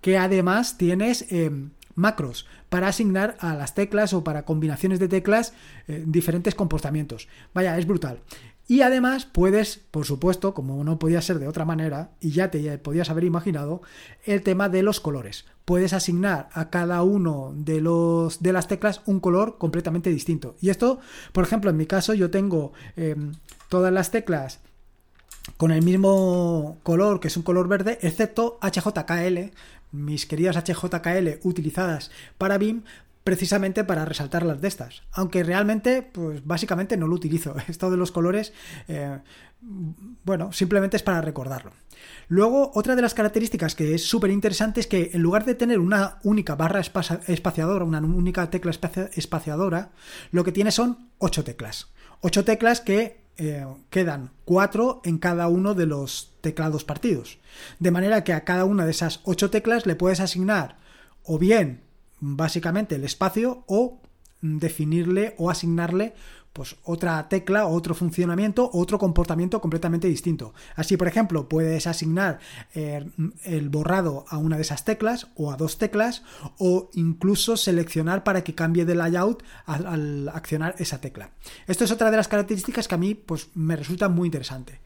que 0.00 0.18
además 0.18 0.76
tienes 0.76 1.30
em, 1.32 1.70
macros 1.94 2.46
para 2.68 2.88
asignar 2.88 3.36
a 3.40 3.54
las 3.54 3.74
teclas 3.74 4.12
o 4.12 4.24
para 4.24 4.44
combinaciones 4.44 4.98
de 4.98 5.08
teclas 5.08 5.52
eh, 5.88 6.02
diferentes 6.06 6.54
comportamientos. 6.54 7.28
Vaya, 7.52 7.78
es 7.78 7.86
brutal. 7.86 8.20
Y 8.66 8.80
además 8.80 9.26
puedes, 9.26 9.80
por 9.90 10.06
supuesto, 10.06 10.54
como 10.54 10.82
no 10.84 10.98
podía 10.98 11.20
ser 11.20 11.38
de 11.38 11.48
otra 11.48 11.66
manera, 11.66 12.12
y 12.20 12.30
ya 12.30 12.50
te 12.50 12.78
podías 12.78 13.10
haber 13.10 13.24
imaginado, 13.24 13.82
el 14.24 14.42
tema 14.42 14.70
de 14.70 14.82
los 14.82 15.00
colores. 15.00 15.44
Puedes 15.66 15.92
asignar 15.92 16.48
a 16.52 16.70
cada 16.70 17.02
uno 17.02 17.52
de, 17.54 17.82
los, 17.82 18.42
de 18.42 18.52
las 18.54 18.66
teclas 18.66 19.02
un 19.04 19.20
color 19.20 19.58
completamente 19.58 20.08
distinto. 20.08 20.56
Y 20.60 20.70
esto, 20.70 20.98
por 21.32 21.44
ejemplo, 21.44 21.70
en 21.70 21.76
mi 21.76 21.84
caso 21.84 22.14
yo 22.14 22.30
tengo 22.30 22.72
em, 22.96 23.32
todas 23.68 23.92
las 23.92 24.10
teclas 24.10 24.60
con 25.58 25.70
el 25.70 25.82
mismo 25.82 26.78
color, 26.82 27.20
que 27.20 27.28
es 27.28 27.36
un 27.36 27.42
color 27.42 27.68
verde, 27.68 27.98
excepto 28.00 28.58
HJKL, 28.62 29.52
mis 29.94 30.26
queridas 30.26 30.56
HJKL 30.56 31.40
utilizadas 31.42 32.10
para 32.38 32.58
BIM 32.58 32.82
precisamente 33.24 33.84
para 33.84 34.04
resaltar 34.04 34.44
las 34.44 34.60
de 34.60 34.68
estas. 34.68 35.02
Aunque 35.12 35.42
realmente, 35.42 36.02
pues 36.02 36.44
básicamente 36.46 36.96
no 36.96 37.08
lo 37.08 37.14
utilizo. 37.14 37.56
Esto 37.68 37.90
de 37.90 37.96
los 37.96 38.12
colores, 38.12 38.52
eh, 38.86 39.18
bueno, 40.24 40.52
simplemente 40.52 40.98
es 40.98 41.02
para 41.02 41.22
recordarlo. 41.22 41.72
Luego, 42.28 42.70
otra 42.74 42.94
de 42.94 43.02
las 43.02 43.14
características 43.14 43.74
que 43.74 43.94
es 43.94 44.04
súper 44.06 44.30
interesante 44.30 44.80
es 44.80 44.86
que 44.86 45.10
en 45.14 45.22
lugar 45.22 45.46
de 45.46 45.54
tener 45.54 45.78
una 45.78 46.18
única 46.22 46.54
barra 46.54 46.80
espaciadora, 46.80 47.84
una 47.84 48.00
única 48.00 48.50
tecla 48.50 48.72
espaciadora, 49.14 49.92
lo 50.30 50.44
que 50.44 50.52
tiene 50.52 50.70
son 50.70 51.08
ocho 51.18 51.44
teclas. 51.44 51.88
Ocho 52.20 52.44
teclas 52.44 52.82
que 52.82 53.23
eh, 53.36 53.66
quedan 53.90 54.30
cuatro 54.44 55.00
en 55.04 55.18
cada 55.18 55.48
uno 55.48 55.74
de 55.74 55.86
los 55.86 56.32
teclados 56.40 56.84
partidos. 56.84 57.38
De 57.78 57.90
manera 57.90 58.24
que 58.24 58.32
a 58.32 58.44
cada 58.44 58.64
una 58.64 58.84
de 58.84 58.92
esas 58.92 59.20
ocho 59.24 59.50
teclas 59.50 59.86
le 59.86 59.96
puedes 59.96 60.20
asignar 60.20 60.76
o 61.24 61.38
bien 61.38 61.82
básicamente 62.20 62.94
el 62.94 63.04
espacio 63.04 63.64
o 63.66 64.00
definirle 64.40 65.34
o 65.38 65.50
asignarle 65.50 66.14
pues 66.54 66.76
otra 66.84 67.28
tecla, 67.28 67.66
otro 67.66 67.96
funcionamiento, 67.96 68.70
otro 68.72 68.96
comportamiento 68.96 69.60
completamente 69.60 70.06
distinto. 70.06 70.54
Así, 70.76 70.96
por 70.96 71.08
ejemplo, 71.08 71.48
puedes 71.48 71.88
asignar 71.88 72.38
eh, 72.76 73.04
el 73.42 73.68
borrado 73.70 74.24
a 74.28 74.38
una 74.38 74.54
de 74.54 74.62
esas 74.62 74.84
teclas 74.84 75.26
o 75.34 75.50
a 75.50 75.56
dos 75.56 75.78
teclas 75.78 76.22
o 76.58 76.90
incluso 76.94 77.56
seleccionar 77.56 78.22
para 78.22 78.44
que 78.44 78.54
cambie 78.54 78.84
de 78.84 78.94
layout 78.94 79.42
al, 79.66 80.28
accionar 80.28 80.76
esa 80.78 81.00
tecla. 81.00 81.30
Esto 81.66 81.82
es 81.82 81.90
otra 81.90 82.12
de 82.12 82.18
las 82.18 82.28
características 82.28 82.86
que 82.86 82.94
a 82.94 82.98
mí 82.98 83.16
pues, 83.16 83.48
me 83.54 83.74
resulta 83.74 84.08
muy 84.08 84.28
interesante. 84.28 84.80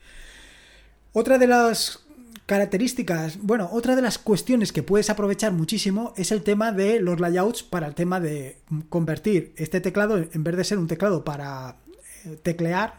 Otra 1.12 1.36
de 1.36 1.48
las 1.48 2.07
características, 2.48 3.38
bueno, 3.42 3.68
otra 3.72 3.94
de 3.94 4.00
las 4.00 4.16
cuestiones 4.16 4.72
que 4.72 4.82
puedes 4.82 5.10
aprovechar 5.10 5.52
muchísimo 5.52 6.14
es 6.16 6.32
el 6.32 6.42
tema 6.42 6.72
de 6.72 6.98
los 6.98 7.20
layouts 7.20 7.62
para 7.62 7.86
el 7.86 7.94
tema 7.94 8.20
de 8.20 8.56
convertir 8.88 9.52
este 9.56 9.82
teclado, 9.82 10.16
en 10.16 10.44
vez 10.44 10.56
de 10.56 10.64
ser 10.64 10.78
un 10.78 10.86
teclado 10.86 11.24
para 11.24 11.76
eh, 12.24 12.38
teclear 12.42 12.94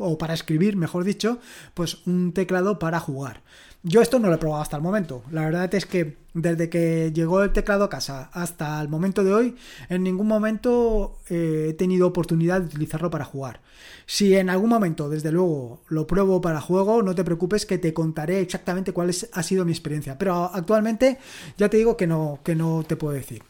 o 0.00 0.18
para 0.18 0.34
escribir, 0.34 0.76
mejor 0.76 1.04
dicho, 1.04 1.38
pues 1.74 2.06
un 2.06 2.32
teclado 2.32 2.78
para 2.78 3.00
jugar. 3.00 3.42
Yo 3.82 4.02
esto 4.02 4.18
no 4.18 4.28
lo 4.28 4.34
he 4.34 4.38
probado 4.38 4.60
hasta 4.60 4.76
el 4.76 4.82
momento. 4.82 5.22
La 5.30 5.42
verdad 5.42 5.74
es 5.74 5.86
que 5.86 6.18
desde 6.34 6.68
que 6.68 7.12
llegó 7.14 7.42
el 7.42 7.52
teclado 7.52 7.84
a 7.84 7.88
casa 7.88 8.30
hasta 8.32 8.80
el 8.80 8.88
momento 8.88 9.24
de 9.24 9.32
hoy, 9.32 9.56
en 9.88 10.02
ningún 10.02 10.28
momento 10.28 11.18
eh, 11.28 11.68
he 11.70 11.72
tenido 11.72 12.06
oportunidad 12.06 12.60
de 12.60 12.66
utilizarlo 12.66 13.10
para 13.10 13.24
jugar. 13.24 13.60
Si 14.06 14.36
en 14.36 14.50
algún 14.50 14.68
momento, 14.68 15.08
desde 15.08 15.32
luego, 15.32 15.82
lo 15.88 16.06
pruebo 16.06 16.40
para 16.40 16.60
juego, 16.60 17.02
no 17.02 17.14
te 17.14 17.24
preocupes 17.24 17.64
que 17.64 17.78
te 17.78 17.94
contaré 17.94 18.40
exactamente 18.40 18.92
cuál 18.92 19.10
ha 19.32 19.42
sido 19.42 19.64
mi 19.64 19.72
experiencia. 19.72 20.18
Pero 20.18 20.50
actualmente 20.52 21.18
ya 21.56 21.68
te 21.68 21.78
digo 21.78 21.96
que 21.96 22.06
no, 22.06 22.40
que 22.44 22.54
no 22.54 22.84
te 22.86 22.96
puedo 22.96 23.14
decir. 23.14 23.42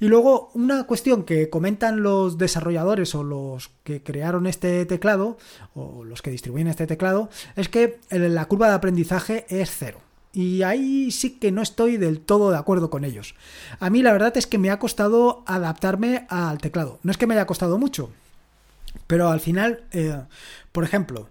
Y 0.00 0.08
luego, 0.08 0.50
una 0.54 0.84
cuestión 0.84 1.22
que 1.24 1.48
comentan 1.48 2.02
los 2.02 2.38
desarrolladores 2.38 3.14
o 3.14 3.22
los 3.22 3.70
que 3.84 4.02
crearon 4.02 4.46
este 4.46 4.84
teclado, 4.86 5.38
los 6.04 6.22
que 6.22 6.30
distribuyen 6.30 6.68
este 6.68 6.86
teclado, 6.86 7.30
es 7.54 7.68
que 7.68 8.00
la 8.10 8.44
curva 8.46 8.68
de 8.68 8.74
aprendizaje 8.74 9.46
es 9.48 9.70
cero. 9.70 10.00
Y 10.32 10.62
ahí 10.62 11.10
sí 11.12 11.38
que 11.38 11.50
no 11.50 11.62
estoy 11.62 11.96
del 11.96 12.20
todo 12.20 12.50
de 12.50 12.58
acuerdo 12.58 12.90
con 12.90 13.04
ellos. 13.04 13.34
A 13.80 13.88
mí 13.88 14.02
la 14.02 14.12
verdad 14.12 14.36
es 14.36 14.46
que 14.46 14.58
me 14.58 14.70
ha 14.70 14.78
costado 14.78 15.42
adaptarme 15.46 16.26
al 16.28 16.58
teclado. 16.58 16.98
No 17.02 17.10
es 17.10 17.16
que 17.16 17.26
me 17.26 17.34
haya 17.34 17.46
costado 17.46 17.78
mucho, 17.78 18.10
pero 19.06 19.30
al 19.30 19.40
final, 19.40 19.84
eh, 19.92 20.20
por 20.72 20.84
ejemplo, 20.84 21.30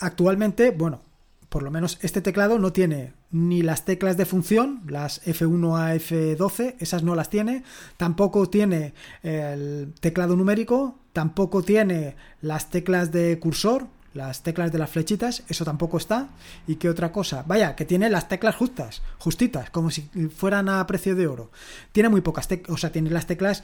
actualmente, 0.00 0.70
bueno, 0.70 1.02
por 1.48 1.62
lo 1.62 1.70
menos 1.70 1.98
este 2.02 2.20
teclado 2.20 2.58
no 2.58 2.72
tiene 2.72 3.12
ni 3.30 3.62
las 3.62 3.84
teclas 3.84 4.16
de 4.16 4.24
función, 4.24 4.82
las 4.88 5.24
F1 5.24 5.78
a 5.78 5.94
F12, 5.94 6.76
esas 6.78 7.02
no 7.02 7.14
las 7.14 7.30
tiene, 7.30 7.62
tampoco 7.96 8.48
tiene 8.48 8.94
el 9.22 9.92
teclado 10.00 10.34
numérico, 10.34 10.98
tampoco 11.14 11.62
tiene 11.62 12.16
las 12.42 12.68
teclas 12.68 13.10
de 13.10 13.38
cursor, 13.38 13.86
las 14.12 14.42
teclas 14.42 14.70
de 14.70 14.78
las 14.78 14.90
flechitas, 14.90 15.42
eso 15.48 15.64
tampoco 15.64 15.96
está. 15.96 16.28
¿Y 16.66 16.76
qué 16.76 16.90
otra 16.90 17.10
cosa? 17.12 17.44
Vaya, 17.46 17.74
que 17.74 17.86
tiene 17.86 18.10
las 18.10 18.28
teclas 18.28 18.54
justas, 18.54 19.00
justitas, 19.18 19.70
como 19.70 19.90
si 19.90 20.02
fueran 20.28 20.68
a 20.68 20.86
precio 20.86 21.14
de 21.14 21.26
oro. 21.26 21.50
Tiene 21.92 22.10
muy 22.10 22.20
pocas 22.20 22.48
teclas, 22.48 22.74
o 22.74 22.76
sea, 22.76 22.92
tiene 22.92 23.10
las 23.10 23.26
teclas, 23.26 23.62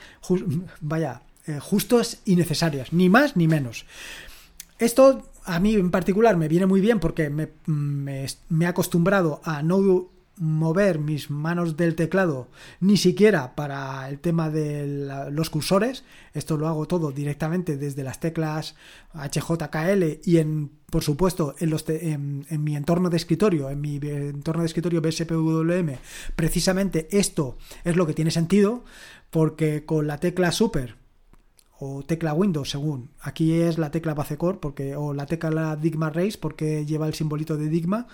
vaya, 0.80 1.22
eh, 1.46 1.58
justos 1.60 2.18
y 2.24 2.36
necesarias, 2.36 2.92
ni 2.92 3.08
más 3.08 3.36
ni 3.36 3.48
menos. 3.48 3.84
Esto 4.78 5.30
a 5.44 5.58
mí 5.58 5.74
en 5.74 5.90
particular 5.90 6.36
me 6.36 6.48
viene 6.48 6.66
muy 6.66 6.80
bien 6.80 7.00
porque 7.00 7.30
me, 7.30 7.50
me, 7.66 8.26
he 8.60 8.66
acostumbrado 8.66 9.40
a 9.44 9.62
no 9.62 10.08
mover 10.40 10.98
mis 10.98 11.30
manos 11.30 11.76
del 11.76 11.94
teclado 11.94 12.48
ni 12.80 12.96
siquiera 12.96 13.54
para 13.54 14.08
el 14.08 14.18
tema 14.20 14.48
de 14.48 15.28
los 15.30 15.50
cursores. 15.50 16.02
Esto 16.32 16.56
lo 16.56 16.66
hago 16.66 16.86
todo 16.86 17.12
directamente 17.12 17.76
desde 17.76 18.02
las 18.02 18.20
teclas 18.20 18.74
HJKL 19.12 20.20
y 20.24 20.38
en, 20.38 20.70
por 20.90 21.04
supuesto, 21.04 21.54
en, 21.58 21.68
los 21.68 21.84
en, 21.88 22.46
mi 22.64 22.74
entorno 22.74 23.10
de 23.10 23.18
escritorio, 23.18 23.68
en 23.68 23.82
mi 23.82 23.96
entorno 23.96 24.62
de 24.62 24.66
escritorio 24.66 25.02
BSPWM, 25.02 25.98
precisamente 26.34 27.06
esto 27.10 27.58
es 27.84 27.96
lo 27.96 28.06
que 28.06 28.14
tiene 28.14 28.30
sentido 28.30 28.82
porque 29.28 29.84
con 29.84 30.06
la 30.06 30.18
tecla 30.18 30.52
super 30.52 30.96
o 31.78 32.02
tecla 32.02 32.32
Windows 32.32 32.70
según. 32.70 33.10
Aquí 33.20 33.52
es 33.60 33.76
la 33.76 33.90
tecla 33.90 34.14
Basecore 34.14 34.58
porque, 34.58 34.96
o 34.96 35.12
la 35.12 35.26
tecla 35.26 35.76
Digma 35.76 36.08
Race 36.08 36.38
porque 36.40 36.86
lleva 36.86 37.06
el 37.06 37.14
simbolito 37.14 37.58
de 37.58 37.68
Digma. 37.68 38.06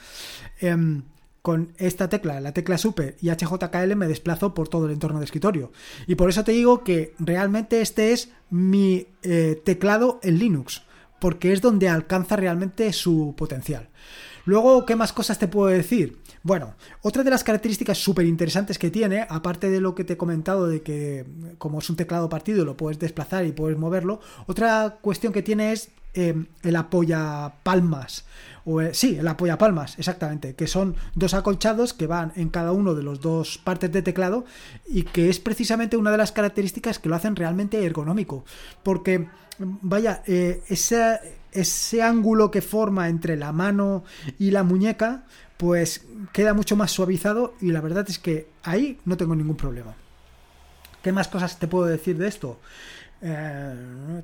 Em, 0.60 1.02
con 1.46 1.72
esta 1.76 2.08
tecla, 2.08 2.40
la 2.40 2.50
tecla 2.50 2.76
Super 2.76 3.16
y 3.20 3.30
HJKL 3.30 3.94
me 3.94 4.08
desplazo 4.08 4.52
por 4.52 4.66
todo 4.66 4.86
el 4.86 4.92
entorno 4.92 5.20
de 5.20 5.26
escritorio. 5.26 5.70
Y 6.08 6.16
por 6.16 6.28
eso 6.28 6.42
te 6.42 6.50
digo 6.50 6.82
que 6.82 7.14
realmente 7.20 7.82
este 7.82 8.12
es 8.12 8.30
mi 8.50 9.06
eh, 9.22 9.62
teclado 9.64 10.18
en 10.24 10.40
Linux, 10.40 10.82
porque 11.20 11.52
es 11.52 11.60
donde 11.60 11.88
alcanza 11.88 12.34
realmente 12.34 12.92
su 12.92 13.34
potencial. 13.36 13.90
Luego, 14.44 14.84
¿qué 14.86 14.96
más 14.96 15.12
cosas 15.12 15.38
te 15.38 15.46
puedo 15.46 15.68
decir? 15.68 16.18
Bueno, 16.42 16.74
otra 17.02 17.22
de 17.22 17.30
las 17.30 17.44
características 17.44 17.98
súper 17.98 18.26
interesantes 18.26 18.76
que 18.76 18.90
tiene, 18.90 19.24
aparte 19.28 19.70
de 19.70 19.80
lo 19.80 19.94
que 19.94 20.02
te 20.02 20.14
he 20.14 20.16
comentado 20.16 20.66
de 20.66 20.82
que 20.82 21.26
como 21.58 21.78
es 21.78 21.88
un 21.88 21.94
teclado 21.94 22.28
partido 22.28 22.64
lo 22.64 22.76
puedes 22.76 22.98
desplazar 22.98 23.46
y 23.46 23.52
puedes 23.52 23.78
moverlo, 23.78 24.18
otra 24.48 24.98
cuestión 25.00 25.32
que 25.32 25.42
tiene 25.42 25.70
es 25.70 25.90
eh, 26.16 26.34
el 26.62 26.76
apoya 26.76 27.52
palmas. 27.62 28.24
O, 28.64 28.80
eh, 28.80 28.94
sí, 28.94 29.16
el 29.16 29.28
apoya 29.28 29.58
palmas, 29.58 29.98
exactamente, 29.98 30.54
que 30.54 30.66
son 30.66 30.96
dos 31.14 31.34
acolchados 31.34 31.92
que 31.92 32.06
van 32.06 32.32
en 32.36 32.48
cada 32.48 32.72
uno 32.72 32.94
de 32.94 33.02
los 33.02 33.20
dos 33.20 33.58
partes 33.58 33.92
de 33.92 34.00
teclado 34.00 34.46
y 34.88 35.02
que 35.02 35.28
es 35.28 35.38
precisamente 35.38 35.96
una 35.98 36.10
de 36.10 36.16
las 36.16 36.32
características 36.32 36.98
que 36.98 37.10
lo 37.10 37.14
hacen 37.14 37.36
realmente 37.36 37.84
ergonómico. 37.84 38.46
Porque, 38.82 39.28
vaya, 39.58 40.22
eh, 40.26 40.62
ese 40.68 42.02
ángulo 42.02 42.50
que 42.50 42.62
forma 42.62 43.08
entre 43.08 43.36
la 43.36 43.52
mano 43.52 44.02
y 44.38 44.50
la 44.50 44.62
muñeca, 44.62 45.24
pues 45.58 46.06
queda 46.32 46.54
mucho 46.54 46.76
más 46.76 46.90
suavizado 46.92 47.54
y 47.60 47.72
la 47.72 47.82
verdad 47.82 48.06
es 48.08 48.18
que 48.18 48.48
ahí 48.62 48.98
no 49.04 49.18
tengo 49.18 49.36
ningún 49.36 49.56
problema. 49.56 49.94
¿Qué 51.02 51.12
más 51.12 51.28
cosas 51.28 51.58
te 51.58 51.68
puedo 51.68 51.84
decir 51.84 52.16
de 52.16 52.26
esto? 52.26 52.58
Eh, 53.20 54.22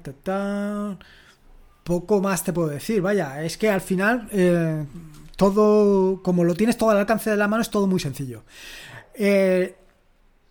poco 1.84 2.20
más 2.20 2.44
te 2.44 2.52
puedo 2.52 2.68
decir, 2.68 3.00
vaya, 3.00 3.42
es 3.42 3.56
que 3.56 3.68
al 3.68 3.80
final 3.80 4.28
eh, 4.32 4.84
todo, 5.36 6.22
como 6.22 6.44
lo 6.44 6.54
tienes 6.54 6.76
todo 6.76 6.90
al 6.90 6.98
alcance 6.98 7.30
de 7.30 7.36
la 7.36 7.48
mano, 7.48 7.62
es 7.62 7.70
todo 7.70 7.86
muy 7.86 8.00
sencillo. 8.00 8.44
Eh, 9.14 9.74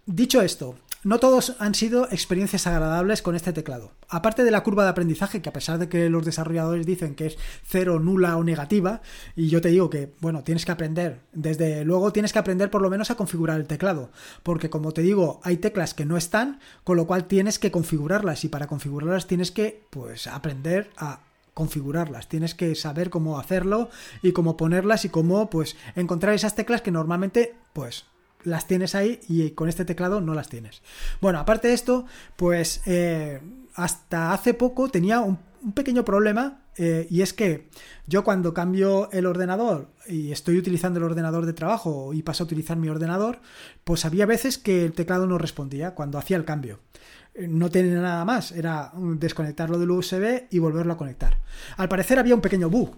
dicho 0.06 0.42
esto, 0.42 0.76
no 1.04 1.20
todos 1.20 1.56
han 1.60 1.74
sido 1.74 2.08
experiencias 2.12 2.68
agradables 2.68 3.22
con 3.22 3.36
este 3.36 3.54
teclado. 3.54 3.92
Aparte 4.08 4.44
de 4.44 4.52
la 4.52 4.62
curva 4.62 4.84
de 4.84 4.90
aprendizaje, 4.90 5.42
que 5.42 5.50
a 5.50 5.54
pesar 5.54 5.80
de 5.80 5.90
que 5.90 6.10
los 6.10 6.26
desarrolladores 6.26 6.86
dicen 6.86 7.16
que 7.16 7.28
es 7.28 7.38
cero, 7.64 8.00
nula 8.00 8.38
o 8.38 8.44
negativa, 8.44 9.02
y 9.36 9.48
yo 9.48 9.62
te 9.62 9.70
digo 9.70 9.90
que, 9.90 10.14
bueno, 10.20 10.44
tienes 10.44 10.66
que 10.66 10.72
aprender, 10.72 11.22
desde 11.34 11.84
luego 11.86 12.14
tienes 12.14 12.34
que 12.34 12.40
aprender 12.40 12.70
por 12.70 12.82
lo 12.82 12.90
menos 12.90 13.10
a 13.10 13.16
configurar 13.16 13.60
el 13.60 13.68
teclado, 13.68 14.12
porque 14.44 14.70
como 14.70 14.92
te 14.92 15.02
digo, 15.02 15.40
hay 15.44 15.58
teclas 15.58 15.94
que 15.94 16.06
no 16.06 16.18
están, 16.18 16.60
con 16.84 16.98
lo 16.98 17.08
cual 17.08 17.26
tienes 17.26 17.58
que 17.58 17.72
configurarlas, 17.72 18.44
y 18.44 18.50
para 18.50 18.68
configurarlas 18.68 19.28
tienes 19.28 19.52
que, 19.52 19.84
pues, 19.90 20.28
aprender 20.28 20.92
a 20.98 21.22
configurarlas, 21.54 22.30
tienes 22.30 22.56
que 22.56 22.76
saber 22.76 23.10
cómo 23.10 23.40
hacerlo 23.40 23.90
y 24.22 24.32
cómo 24.32 24.56
ponerlas 24.56 25.04
y 25.04 25.10
cómo 25.10 25.50
pues 25.50 25.76
encontrar 25.96 26.34
esas 26.34 26.56
teclas 26.56 26.82
que 26.82 26.92
normalmente 26.92 27.56
pues 27.74 28.06
las 28.44 28.68
tienes 28.68 28.96
ahí 28.96 29.20
y 29.28 29.52
con 29.52 29.70
este 29.70 29.86
teclado 29.86 30.22
no 30.22 30.34
las 30.34 30.50
tienes. 30.50 30.82
Bueno, 31.20 31.40
aparte 31.40 31.68
de 31.70 31.74
esto, 31.74 32.06
pues 32.36 32.82
eh, 32.86 33.42
hasta 33.76 34.34
hace 34.34 34.54
poco 34.54 34.90
tenía 34.90 35.20
un, 35.20 35.40
pequeño 35.76 36.04
problema 36.04 36.64
eh, 36.76 37.06
y 37.12 37.22
es 37.22 37.34
que 37.34 37.70
yo 38.08 38.24
cuando 38.24 38.52
cambio 38.52 39.12
el 39.12 39.28
ordenador 39.28 39.90
y 40.08 40.32
estoy 40.32 40.58
utilizando 40.58 40.98
el 40.98 41.06
ordenador 41.06 41.46
de 41.46 41.54
trabajo 41.54 42.16
y 42.16 42.24
paso 42.24 42.44
a 42.44 42.46
utilizar 42.46 42.78
mi 42.78 42.90
ordenador, 42.90 43.42
pues 43.84 44.04
había 44.04 44.26
veces 44.26 44.58
que 44.58 44.84
el 44.84 44.94
teclado 44.94 45.28
no 45.28 45.38
respondía 45.38 45.94
cuando 45.94 46.18
hacía 46.18 46.38
el 46.38 46.46
cambio. 46.46 46.80
Eh, 47.36 47.48
no 47.48 47.70
tenía 47.70 48.02
nada 48.02 48.26
más, 48.26 48.52
era 48.54 48.92
desconectarlo 48.96 49.78
del 49.78 49.92
USB 49.92 50.48
y 50.50 50.58
volverlo 50.58 50.94
a 50.94 50.98
conectar. 50.98 51.38
Al 51.78 51.90
parecer 51.90 52.18
había 52.18 52.34
un 52.34 52.42
pequeño 52.42 52.70
bug, 52.70 52.96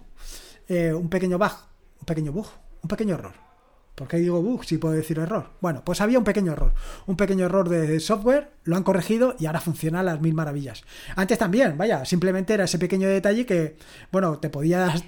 un 0.70 1.10
pequeño 1.10 1.36
bug, 1.36 1.52
un 2.00 2.06
pequeño 2.06 2.32
bug, 2.32 2.46
un 2.82 2.88
pequeño 2.88 3.14
error. 3.16 3.43
¿Por 3.94 4.08
qué 4.08 4.16
digo 4.16 4.42
bug 4.42 4.64
si 4.64 4.78
puedo 4.78 4.94
decir 4.94 5.18
error? 5.18 5.50
Bueno, 5.60 5.82
pues 5.84 6.00
había 6.00 6.18
un 6.18 6.24
pequeño 6.24 6.52
error. 6.52 6.74
Un 7.06 7.16
pequeño 7.16 7.46
error 7.46 7.68
de 7.68 8.00
software, 8.00 8.50
lo 8.64 8.76
han 8.76 8.82
corregido 8.82 9.36
y 9.38 9.46
ahora 9.46 9.60
funciona 9.60 10.00
a 10.00 10.02
las 10.02 10.20
mil 10.20 10.34
maravillas. 10.34 10.82
Antes 11.14 11.38
también, 11.38 11.78
vaya, 11.78 12.04
simplemente 12.04 12.54
era 12.54 12.64
ese 12.64 12.78
pequeño 12.78 13.08
detalle 13.08 13.46
que, 13.46 13.76
bueno, 14.10 14.38
te 14.38 14.50
podías 14.50 15.04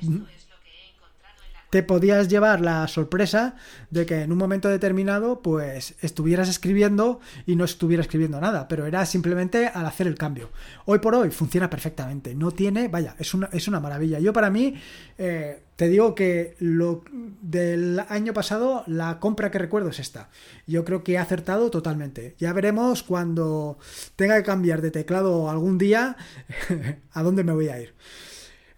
te 1.77 1.83
podías 1.83 2.29
llevar 2.29 2.63
la 2.63 2.89
sorpresa 2.89 3.55
de 3.91 4.07
que 4.07 4.23
en 4.23 4.33
un 4.33 4.39
momento 4.39 4.71
determinado 4.71 5.43
pues 5.43 5.95
estuvieras 6.01 6.49
escribiendo 6.49 7.21
y 7.45 7.55
no 7.55 7.67
estuviera 7.67 8.01
escribiendo 8.01 8.41
nada, 8.41 8.67
pero 8.67 8.87
era 8.87 9.05
simplemente 9.05 9.67
al 9.67 9.85
hacer 9.85 10.07
el 10.07 10.15
cambio. 10.15 10.49
Hoy 10.87 11.01
por 11.01 11.15
hoy 11.15 11.31
funciona 11.31 11.69
perfectamente, 11.69 12.35
no 12.35 12.51
tiene, 12.51 12.89
vaya, 12.89 13.15
es 13.19 13.35
una, 13.35 13.51
es 13.53 13.69
una 13.69 13.79
maravilla. 13.79 14.21
Yo 14.21 14.33
para 14.33 14.49
mí, 14.49 14.73
eh, 15.19 15.65
te 15.77 15.89
digo 15.89 16.15
que 16.15 16.57
lo 16.61 17.05
del 17.43 18.01
año 18.09 18.33
pasado, 18.33 18.83
la 18.87 19.21
compra 19.21 19.51
que 19.51 19.59
recuerdo 19.59 19.91
es 19.91 19.99
esta. 19.99 20.31
Yo 20.67 20.83
creo 20.87 21.05
que 21.05 21.13
he 21.13 21.19
acertado 21.19 21.71
totalmente. 21.71 22.37
Ya 22.39 22.55
veremos 22.55 23.03
cuando 23.03 23.77
tenga 24.17 24.39
que 24.39 24.45
cambiar 24.45 24.81
de 24.81 24.93
teclado 24.93 25.51
algún 25.51 25.77
día 25.77 26.17
a 27.13 27.23
dónde 27.23 27.45
me 27.45 27.53
voy 27.53 27.69
a 27.69 27.79
ir. 27.83 27.93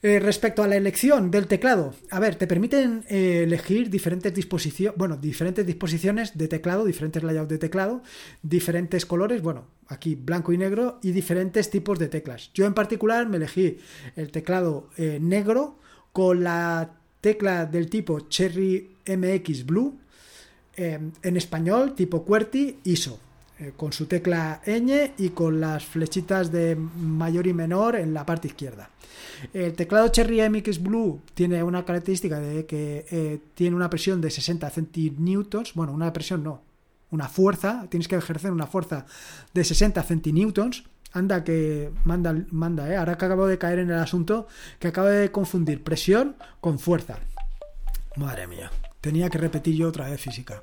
Eh, 0.01 0.21
respecto 0.21 0.63
a 0.63 0.69
la 0.69 0.77
elección 0.77 1.33
del 1.33 1.49
teclado, 1.49 1.93
a 2.11 2.21
ver, 2.21 2.37
te 2.37 2.47
permiten 2.47 3.05
eh, 3.09 3.43
elegir 3.43 3.91
diferentes 3.91 4.33
disposiciones, 4.33 4.97
bueno, 4.97 5.17
diferentes 5.17 5.67
disposiciones 5.67 6.39
de 6.39 6.47
teclado, 6.47 6.85
diferentes 6.85 7.21
layouts 7.21 7.49
de 7.49 7.59
teclado, 7.59 8.03
diferentes 8.41 9.05
colores, 9.05 9.43
bueno, 9.43 9.67
aquí 9.89 10.15
blanco 10.15 10.53
y 10.53 10.59
negro 10.59 11.01
y 11.03 11.11
diferentes 11.11 11.69
tipos 11.71 11.99
de 11.99 12.07
teclas. 12.07 12.53
Yo 12.55 12.65
en 12.67 12.75
particular 12.75 13.29
me 13.29 13.39
elegí 13.39 13.79
el 14.15 14.31
teclado 14.31 14.89
eh, 14.97 15.19
negro 15.21 15.81
con 16.13 16.45
la 16.45 16.93
tecla 17.21 17.67
del 17.67 17.91
tipo 17.91 18.21
Cherry 18.29 18.95
MX 19.05 19.67
Blue, 19.67 19.99
en 20.77 21.37
español 21.37 21.97
tipo 21.97 22.25
QWERTY 22.25 22.79
ISO. 22.85 23.19
Eh, 23.61 23.73
con 23.77 23.93
su 23.93 24.07
tecla 24.07 24.61
ñ 24.67 25.13
y 25.19 25.31
con 25.31 25.61
las 25.61 25.85
flechitas 25.85 26.53
de 26.53 26.77
mayor 26.77 27.47
y 27.47 27.53
menor 27.53 27.97
en 27.97 28.15
la 28.15 28.25
parte 28.25 28.49
izquierda. 28.49 28.91
El 29.53 29.75
teclado 29.75 30.09
Cherry 30.09 30.49
MX 30.49 30.83
Blue 30.83 31.21
tiene 31.35 31.63
una 31.63 31.85
característica 31.85 32.39
de 32.39 32.67
que 32.67 33.07
eh, 33.11 33.41
tiene 33.55 33.77
una 33.77 33.91
presión 33.91 34.21
de 34.21 34.31
60 34.31 34.71
centinewtons, 34.71 35.75
bueno, 35.75 35.93
una 35.93 36.13
presión 36.13 36.43
no, 36.45 36.63
una 37.11 37.29
fuerza, 37.29 37.87
tienes 37.89 38.09
que 38.09 38.17
ejercer 38.17 38.53
una 38.53 38.67
fuerza 38.67 39.07
de 39.55 39.65
60 39.65 40.03
centinewtons. 40.03 40.85
Anda 41.13 41.43
que 41.43 41.91
manda, 42.05 42.37
manda, 42.51 42.93
¿eh? 42.93 42.97
ahora 42.97 43.17
que 43.17 43.25
acabo 43.25 43.47
de 43.47 43.57
caer 43.57 43.79
en 43.79 43.91
el 43.91 43.99
asunto, 43.99 44.47
que 44.79 44.89
acabo 44.89 45.09
de 45.09 45.33
confundir 45.33 45.83
presión 45.83 46.37
con 46.61 46.79
fuerza. 46.79 47.19
Madre 48.17 48.47
mía, 48.47 48.71
tenía 49.01 49.31
que 49.31 49.39
repetir 49.39 49.75
yo 49.75 49.89
otra 49.89 50.11
vez 50.11 50.21
física. 50.21 50.63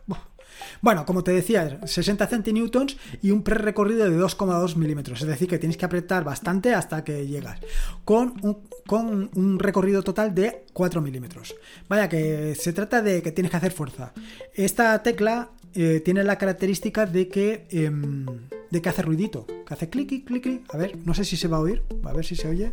Bueno, 0.82 1.06
como 1.06 1.24
te 1.24 1.32
decía, 1.32 1.80
60 1.86 2.28
centinewtons 2.28 2.98
y 3.22 3.32
un 3.32 3.44
pre-recorrido 3.44 4.10
de 4.10 4.18
2,2 4.18 4.76
milímetros. 4.76 5.22
Es 5.22 5.28
decir, 5.28 5.48
que 5.48 5.60
tienes 5.60 5.78
que 5.78 5.86
apretar 5.86 6.24
bastante 6.24 6.74
hasta 6.74 7.04
que 7.04 7.28
llegas. 7.28 7.60
Con 8.04 8.34
un, 8.42 8.68
con 8.86 9.30
un 9.36 9.60
recorrido 9.60 10.04
total 10.04 10.34
de 10.34 10.66
4 10.74 11.02
milímetros. 11.02 11.56
Vaya, 11.88 12.10
que 12.10 12.56
se 12.56 12.74
trata 12.74 13.02
de 13.02 13.22
que 13.22 13.32
tienes 13.32 13.52
que 13.52 13.58
hacer 13.58 13.72
fuerza. 13.72 14.14
Esta 14.54 15.02
tecla 15.04 15.52
eh, 15.74 16.02
tiene 16.04 16.24
la 16.24 16.38
característica 16.38 17.06
de 17.06 17.28
que, 17.28 17.68
em, 17.70 18.26
de 18.72 18.82
que 18.82 18.90
hace 18.90 19.02
ruidito. 19.02 19.46
Que 19.46 19.74
hace 19.74 19.90
clic, 19.90 20.26
clic, 20.26 20.44
clic. 20.44 20.74
A 20.74 20.78
ver, 20.78 20.98
no 21.06 21.14
sé 21.14 21.26
si 21.26 21.38
se 21.38 21.48
va 21.48 21.58
a 21.58 21.62
oír. 21.62 21.84
A 22.04 22.14
ver 22.14 22.26
si 22.26 22.36
se 22.36 22.48
oye. 22.48 22.72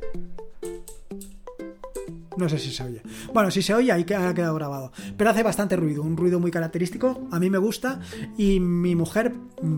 No 2.37 2.49
sé 2.49 2.59
si 2.59 2.71
se 2.71 2.83
oye. 2.83 3.03
Bueno, 3.33 3.51
si 3.51 3.62
se 3.62 3.75
oye, 3.75 3.92
ahí 3.92 4.03
ha 4.03 4.35
quedado 4.35 4.55
grabado. 4.55 4.92
Pero 5.16 5.31
hace 5.31 5.42
bastante 5.42 5.77
ruido, 5.77 6.03
un 6.03 6.16
ruido 6.16 6.40
muy 6.40 6.51
característico. 6.51 7.29
A 7.31 7.38
mí 7.38 7.51
me 7.51 7.59
gusta. 7.59 8.01
Y 8.37 8.61
mi 8.61 8.95
mujer, 8.95 9.35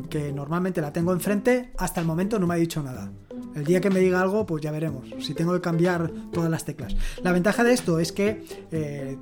que 0.09 0.33
normalmente 0.33 0.81
la 0.81 0.93
tengo 0.93 1.13
enfrente, 1.13 1.73
hasta 1.79 2.01
el 2.01 2.07
momento 2.07 2.39
no 2.39 2.47
me 2.47 2.55
ha 2.55 2.59
dicho 2.59 2.83
nada. 2.83 3.11
El 3.55 3.65
día 3.65 3.81
que 3.81 3.91
me 3.91 4.01
diga 4.01 4.21
algo, 4.21 4.47
pues 4.47 4.63
ya 4.63 4.73
veremos. 4.73 5.09
Si 5.21 5.35
tengo 5.35 5.53
que 5.53 5.61
cambiar 5.61 6.11
todas 6.33 6.51
las 6.51 6.65
teclas. 6.65 6.97
La 7.23 7.33
ventaja 7.33 7.63
de 7.63 7.73
esto 7.73 7.99
es 7.99 8.13
que 8.13 8.45
eh, 8.73 9.17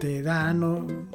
te 0.00 0.22
dan 0.22 1.06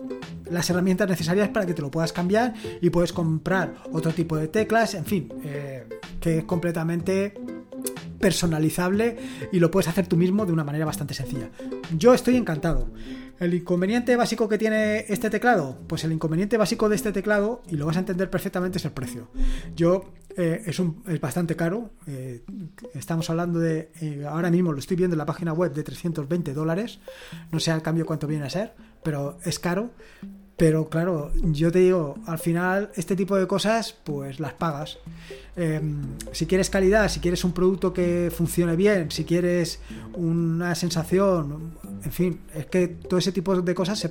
las 0.50 0.69
herramientas 0.69 1.08
necesarias 1.10 1.50
para 1.50 1.65
que 1.65 1.74
te 1.74 1.82
lo 1.82 1.89
puedas 1.89 2.12
cambiar 2.12 2.54
y 2.82 2.89
puedes 2.89 3.13
comprar 3.13 3.76
otro 3.91 4.12
tipo 4.12 4.36
de 4.36 4.47
teclas. 4.50 4.93
En 4.95 5.06
fin, 5.06 5.30
eh, 5.43 5.88
que 6.19 6.39
es 6.39 6.43
completamente 6.43 7.34
personalizable 8.21 9.17
y 9.51 9.60
lo 9.60 9.71
puedes 9.71 9.89
hacer 9.89 10.07
tú 10.07 10.15
mismo 10.15 10.45
de 10.45 10.53
una 10.53 10.63
manera 10.63 10.86
bastante 10.86 11.13
sencilla. 11.13 11.49
Yo 11.97 12.13
estoy 12.13 12.38
encantado. 12.38 12.89
¿El 13.39 13.55
inconveniente 13.55 14.15
básico 14.15 14.47
que 14.47 14.60
tiene 14.60 14.99
este 15.10 15.31
teclado? 15.31 15.79
Pues 15.88 16.03
el 16.03 16.12
inconveniente 16.12 16.57
básico 16.57 16.88
de 16.89 16.95
este 16.95 17.12
teclado, 17.12 17.63
y 17.69 17.75
lo 17.75 17.88
vas 17.88 17.97
a 17.97 18.01
entender 18.01 18.29
perfectamente, 18.29 18.77
es 18.77 18.86
el 18.86 18.91
precio. 18.91 19.29
Yo, 19.75 20.13
eh, 20.38 20.62
es, 20.67 20.79
un, 20.79 21.01
es 21.07 21.19
bastante 21.19 21.55
caro. 21.55 21.89
Eh, 22.05 22.43
estamos 22.93 23.29
hablando 23.31 23.57
de, 23.57 23.91
eh, 23.99 24.25
ahora 24.29 24.51
mismo 24.51 24.71
lo 24.71 24.77
estoy 24.77 24.95
viendo 24.95 25.15
en 25.15 25.17
la 25.17 25.25
página 25.25 25.53
web 25.53 25.73
de 25.73 25.81
320 25.81 26.53
dólares. 26.53 26.99
No 27.51 27.60
sé 27.60 27.71
al 27.71 27.81
cambio 27.81 28.05
cuánto 28.05 28.27
viene 28.27 28.45
a 28.45 28.49
ser, 28.51 28.75
pero 29.01 29.39
es 29.43 29.57
caro. 29.57 29.89
Pero 30.62 30.89
claro, 30.89 31.32
yo 31.41 31.71
te 31.71 31.80
digo, 31.80 32.19
al 32.28 32.38
final 32.38 32.91
este 32.95 33.15
tipo 33.15 33.36
de 33.36 33.47
cosas 33.47 33.95
pues 34.04 34.39
las 34.39 34.54
pagas. 34.54 35.00
Em, 35.56 36.04
si 36.34 36.45
quieres 36.45 36.69
calidad, 36.69 37.10
si 37.10 37.19
quieres 37.19 37.43
un 37.43 37.52
producto 37.52 37.93
que 37.93 38.32
funcione 38.32 38.76
bien, 38.76 39.10
si 39.10 39.26
quieres 39.26 39.80
una 40.13 40.76
sensación, 40.76 41.71
en 42.06 42.12
fin, 42.12 42.41
es 42.54 42.67
que 42.67 42.88
todo 42.88 43.17
ese 43.17 43.32
tipo 43.32 43.60
de 43.60 43.74
cosas 43.74 43.97
se 43.97 44.10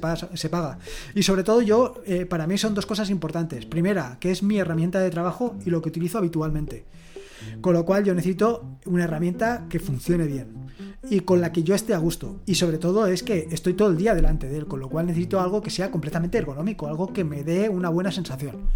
paga. 0.49 0.79
Y 1.15 1.23
sobre 1.23 1.45
todo 1.45 1.63
yo, 1.63 2.03
eh, 2.05 2.27
para 2.27 2.49
mí 2.49 2.59
son 2.59 2.75
dos 2.75 2.85
cosas 2.85 3.11
importantes. 3.11 3.65
Primera, 3.65 4.17
que 4.19 4.33
es 4.33 4.43
mi 4.43 4.59
herramienta 4.59 4.99
de 4.99 5.11
trabajo 5.11 5.55
y 5.65 5.71
lo 5.71 5.81
que 5.81 5.91
utilizo 5.91 6.19
habitualmente. 6.19 6.85
Con 7.61 7.75
lo 7.75 7.85
cual 7.85 8.05
yo 8.05 8.15
necesito 8.15 8.79
una 8.87 9.05
herramienta 9.05 9.67
que 9.69 9.79
funcione 9.79 10.27
bien 10.27 10.71
y 11.09 11.21
con 11.21 11.41
la 11.41 11.53
que 11.53 11.63
yo 11.63 11.75
esté 11.75 11.95
a 11.95 11.99
gusto. 11.99 12.41
Y 12.47 12.55
sobre 12.55 12.79
todo 12.79 13.07
es 13.07 13.23
que 13.23 13.49
estoy 13.51 13.75
todo 13.75 13.89
el 13.91 13.97
día 13.97 14.15
delante 14.15 14.49
de 14.49 14.59
él, 14.59 14.67
con 14.67 14.81
lo 14.81 14.89
cual 14.89 15.07
necesito 15.07 15.41
algo 15.41 15.63
que 15.63 15.71
sea 15.71 15.91
completamente 15.91 16.39
ergonómico, 16.39 16.87
algo 16.87 17.13
que 17.13 17.25
me 17.25 17.43
dé 17.43 17.69
una 17.69 17.89
buena 17.89 18.13
sensación. 18.13 18.69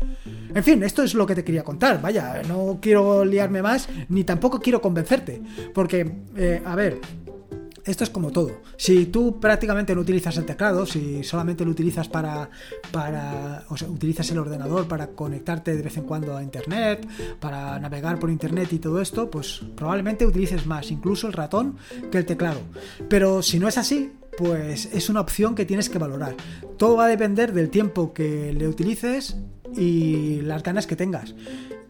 En 0.54 0.62
fin, 0.62 0.82
esto 0.82 1.02
es 1.02 1.14
lo 1.14 1.26
que 1.26 1.34
te 1.34 1.44
quería 1.44 1.64
contar. 1.64 2.00
Vaya, 2.00 2.42
no 2.48 2.78
quiero 2.80 3.24
liarme 3.24 3.62
más, 3.62 3.88
ni 4.08 4.24
tampoco 4.24 4.60
quiero 4.60 4.80
convencerte. 4.80 5.42
Porque, 5.74 6.10
eh, 6.36 6.62
a 6.64 6.74
ver, 6.74 7.00
esto 7.84 8.04
es 8.04 8.10
como 8.10 8.30
todo. 8.30 8.62
Si 8.76 9.06
tú 9.06 9.38
prácticamente 9.40 9.94
no 9.94 10.00
utilizas 10.00 10.36
el 10.36 10.46
teclado, 10.46 10.86
si 10.86 11.22
solamente 11.22 11.64
lo 11.64 11.70
utilizas 11.70 12.08
para, 12.08 12.48
para, 12.90 13.64
o 13.68 13.76
sea, 13.76 13.88
utilizas 13.88 14.30
el 14.30 14.38
ordenador 14.38 14.88
para 14.88 15.08
conectarte 15.08 15.76
de 15.76 15.82
vez 15.82 15.96
en 15.96 16.04
cuando 16.04 16.36
a 16.36 16.42
internet, 16.42 17.06
para 17.40 17.78
navegar 17.78 18.18
por 18.18 18.30
internet 18.30 18.72
y 18.72 18.78
todo 18.78 19.00
esto, 19.00 19.30
pues 19.30 19.62
probablemente 19.76 20.26
utilices 20.26 20.66
más 20.66 20.90
incluso 20.90 21.26
el 21.26 21.32
ratón 21.32 21.76
que 22.10 22.18
el 22.18 22.26
teclado. 22.26 22.60
Pero 23.08 23.42
si 23.42 23.58
no 23.58 23.68
es 23.68 23.78
así, 23.78 24.12
pues 24.36 24.86
es 24.92 25.08
una 25.08 25.20
opción 25.20 25.54
que 25.54 25.64
tienes 25.64 25.88
que 25.88 25.98
valorar. 25.98 26.34
Todo 26.78 26.96
va 26.96 27.04
a 27.04 27.08
depender 27.08 27.52
del 27.52 27.70
tiempo 27.70 28.12
que 28.12 28.52
le 28.52 28.68
utilices 28.68 29.36
y 29.76 30.40
las 30.42 30.62
ganas 30.62 30.86
que 30.86 30.96
tengas. 30.96 31.34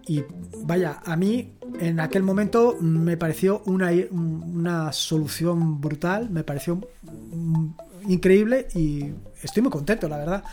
Y 0.07 0.23
vaya, 0.65 1.01
a 1.05 1.17
mí 1.17 1.55
en 1.81 2.01
aquel 2.01 2.23
momento 2.23 2.77
me 2.81 3.17
pareció 3.17 3.63
una, 3.67 3.91
una 4.11 4.93
solución 4.93 5.81
brutal, 5.81 6.31
me 6.31 6.45
pareció 6.45 6.81
increíble 8.07 8.69
y 8.75 9.13
estoy 9.43 9.63
muy 9.63 9.73
contento, 9.73 10.09
la 10.09 10.19
verdad. 10.19 10.45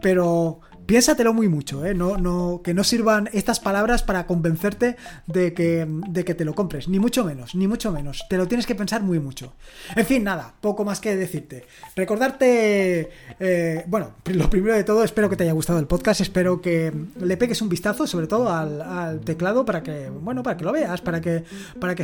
Pero 0.00 0.60
piénsatelo 0.86 1.32
muy 1.32 1.48
mucho, 1.48 1.84
¿eh? 1.84 1.94
no, 1.94 2.60
que 2.62 2.74
no 2.74 2.84
sirvan 2.84 3.28
estas 3.32 3.60
palabras 3.60 4.02
para 4.02 4.26
convencerte 4.26 4.96
de 5.26 5.54
que, 5.54 5.86
de 5.88 6.24
que 6.24 6.34
te 6.34 6.44
lo 6.44 6.54
compres, 6.54 6.88
ni 6.88 6.98
mucho 6.98 7.24
menos, 7.24 7.54
ni 7.54 7.66
mucho 7.66 7.92
menos. 7.92 8.24
Te 8.28 8.36
lo 8.36 8.46
tienes 8.46 8.66
que 8.66 8.74
pensar 8.74 9.02
muy 9.02 9.20
mucho. 9.20 9.54
En 9.96 10.06
fin, 10.06 10.24
nada, 10.24 10.54
poco 10.60 10.84
más 10.84 11.00
que 11.00 11.16
decirte. 11.16 11.64
Recordarte, 11.96 13.10
eh, 13.40 13.84
bueno, 13.86 14.12
lo 14.26 14.50
primero 14.50 14.74
de 14.74 14.84
todo, 14.84 15.04
espero 15.04 15.30
que 15.30 15.36
te 15.36 15.44
haya 15.44 15.52
gustado 15.52 15.78
el 15.78 15.86
podcast, 15.86 16.20
espero 16.20 16.60
que 16.60 16.92
le 17.20 17.36
pegues 17.36 17.62
un 17.62 17.68
vistazo, 17.68 18.06
sobre 18.06 18.26
todo 18.26 18.52
al, 18.52 19.20
teclado, 19.20 19.64
para 19.64 19.82
que, 19.82 20.10
bueno, 20.10 20.42
para 20.42 20.56
que 20.56 20.64
lo 20.64 20.72
veas, 20.72 21.00
para 21.00 21.20
que, 21.20 21.44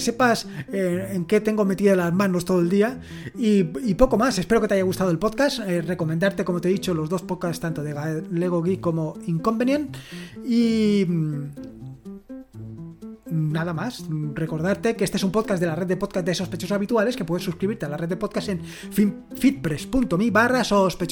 sepas 0.00 0.46
eh, 0.72 1.10
en 1.12 1.24
qué 1.26 1.40
tengo 1.40 1.64
metidas 1.64 1.96
las 1.96 2.12
manos 2.12 2.44
todo 2.44 2.60
el 2.60 2.70
día 2.70 3.00
y, 3.36 3.64
poco 3.94 4.16
más. 4.16 4.38
Espero 4.38 4.62
que 4.62 4.68
te 4.68 4.74
haya 4.74 4.82
gustado 4.82 5.10
el 5.10 5.18
podcast. 5.18 5.58
Recomendarte, 5.58 6.44
como 6.44 6.60
te 6.60 6.68
he 6.68 6.72
dicho, 6.72 6.94
los 6.94 7.10
dos 7.10 7.22
podcasts, 7.22 7.60
tanto 7.60 7.82
de 7.82 8.22
Lego 8.30 8.62
como 8.78 9.14
Inconvenient. 9.26 9.96
Y 10.44 11.04
mm, 11.06 11.44
nada 13.30 13.72
más, 13.72 14.04
recordarte 14.34 14.96
que 14.96 15.04
este 15.04 15.16
es 15.16 15.24
un 15.24 15.30
podcast 15.30 15.60
de 15.60 15.66
la 15.66 15.74
red 15.74 15.86
de 15.86 15.96
podcast 15.96 16.26
de 16.26 16.34
sospechosos 16.34 16.74
habituales, 16.74 17.16
que 17.16 17.24
puedes 17.24 17.44
suscribirte 17.44 17.86
a 17.86 17.88
la 17.88 17.96
red 17.96 18.08
de 18.08 18.16
podcast 18.16 18.48
en 18.48 18.60
fitpress.me 18.62 20.30
barra 20.30 20.62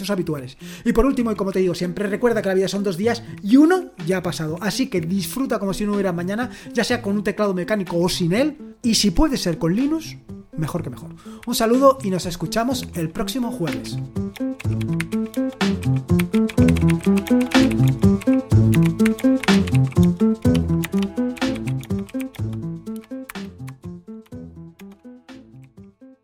habituales. 0.08 0.56
Y 0.84 0.92
por 0.92 1.06
último, 1.06 1.32
y 1.32 1.36
como 1.36 1.52
te 1.52 1.60
digo 1.60 1.74
siempre, 1.74 2.06
recuerda 2.08 2.42
que 2.42 2.48
la 2.48 2.54
vida 2.54 2.68
son 2.68 2.82
dos 2.82 2.96
días 2.96 3.22
y 3.42 3.56
uno 3.56 3.92
ya 4.06 4.18
ha 4.18 4.22
pasado. 4.22 4.56
Así 4.60 4.88
que 4.88 5.00
disfruta 5.00 5.58
como 5.58 5.72
si 5.74 5.84
no 5.84 5.92
hubiera 5.92 6.12
mañana, 6.12 6.50
ya 6.72 6.84
sea 6.84 7.02
con 7.02 7.16
un 7.16 7.24
teclado 7.24 7.54
mecánico 7.54 7.96
o 7.98 8.08
sin 8.08 8.32
él, 8.32 8.76
y 8.82 8.94
si 8.94 9.10
puede 9.10 9.36
ser 9.36 9.58
con 9.58 9.74
Linux, 9.74 10.16
mejor 10.56 10.82
que 10.82 10.90
mejor. 10.90 11.10
Un 11.46 11.54
saludo 11.54 11.98
y 12.02 12.10
nos 12.10 12.26
escuchamos 12.26 12.86
el 12.94 13.10
próximo 13.10 13.50
jueves. 13.50 13.98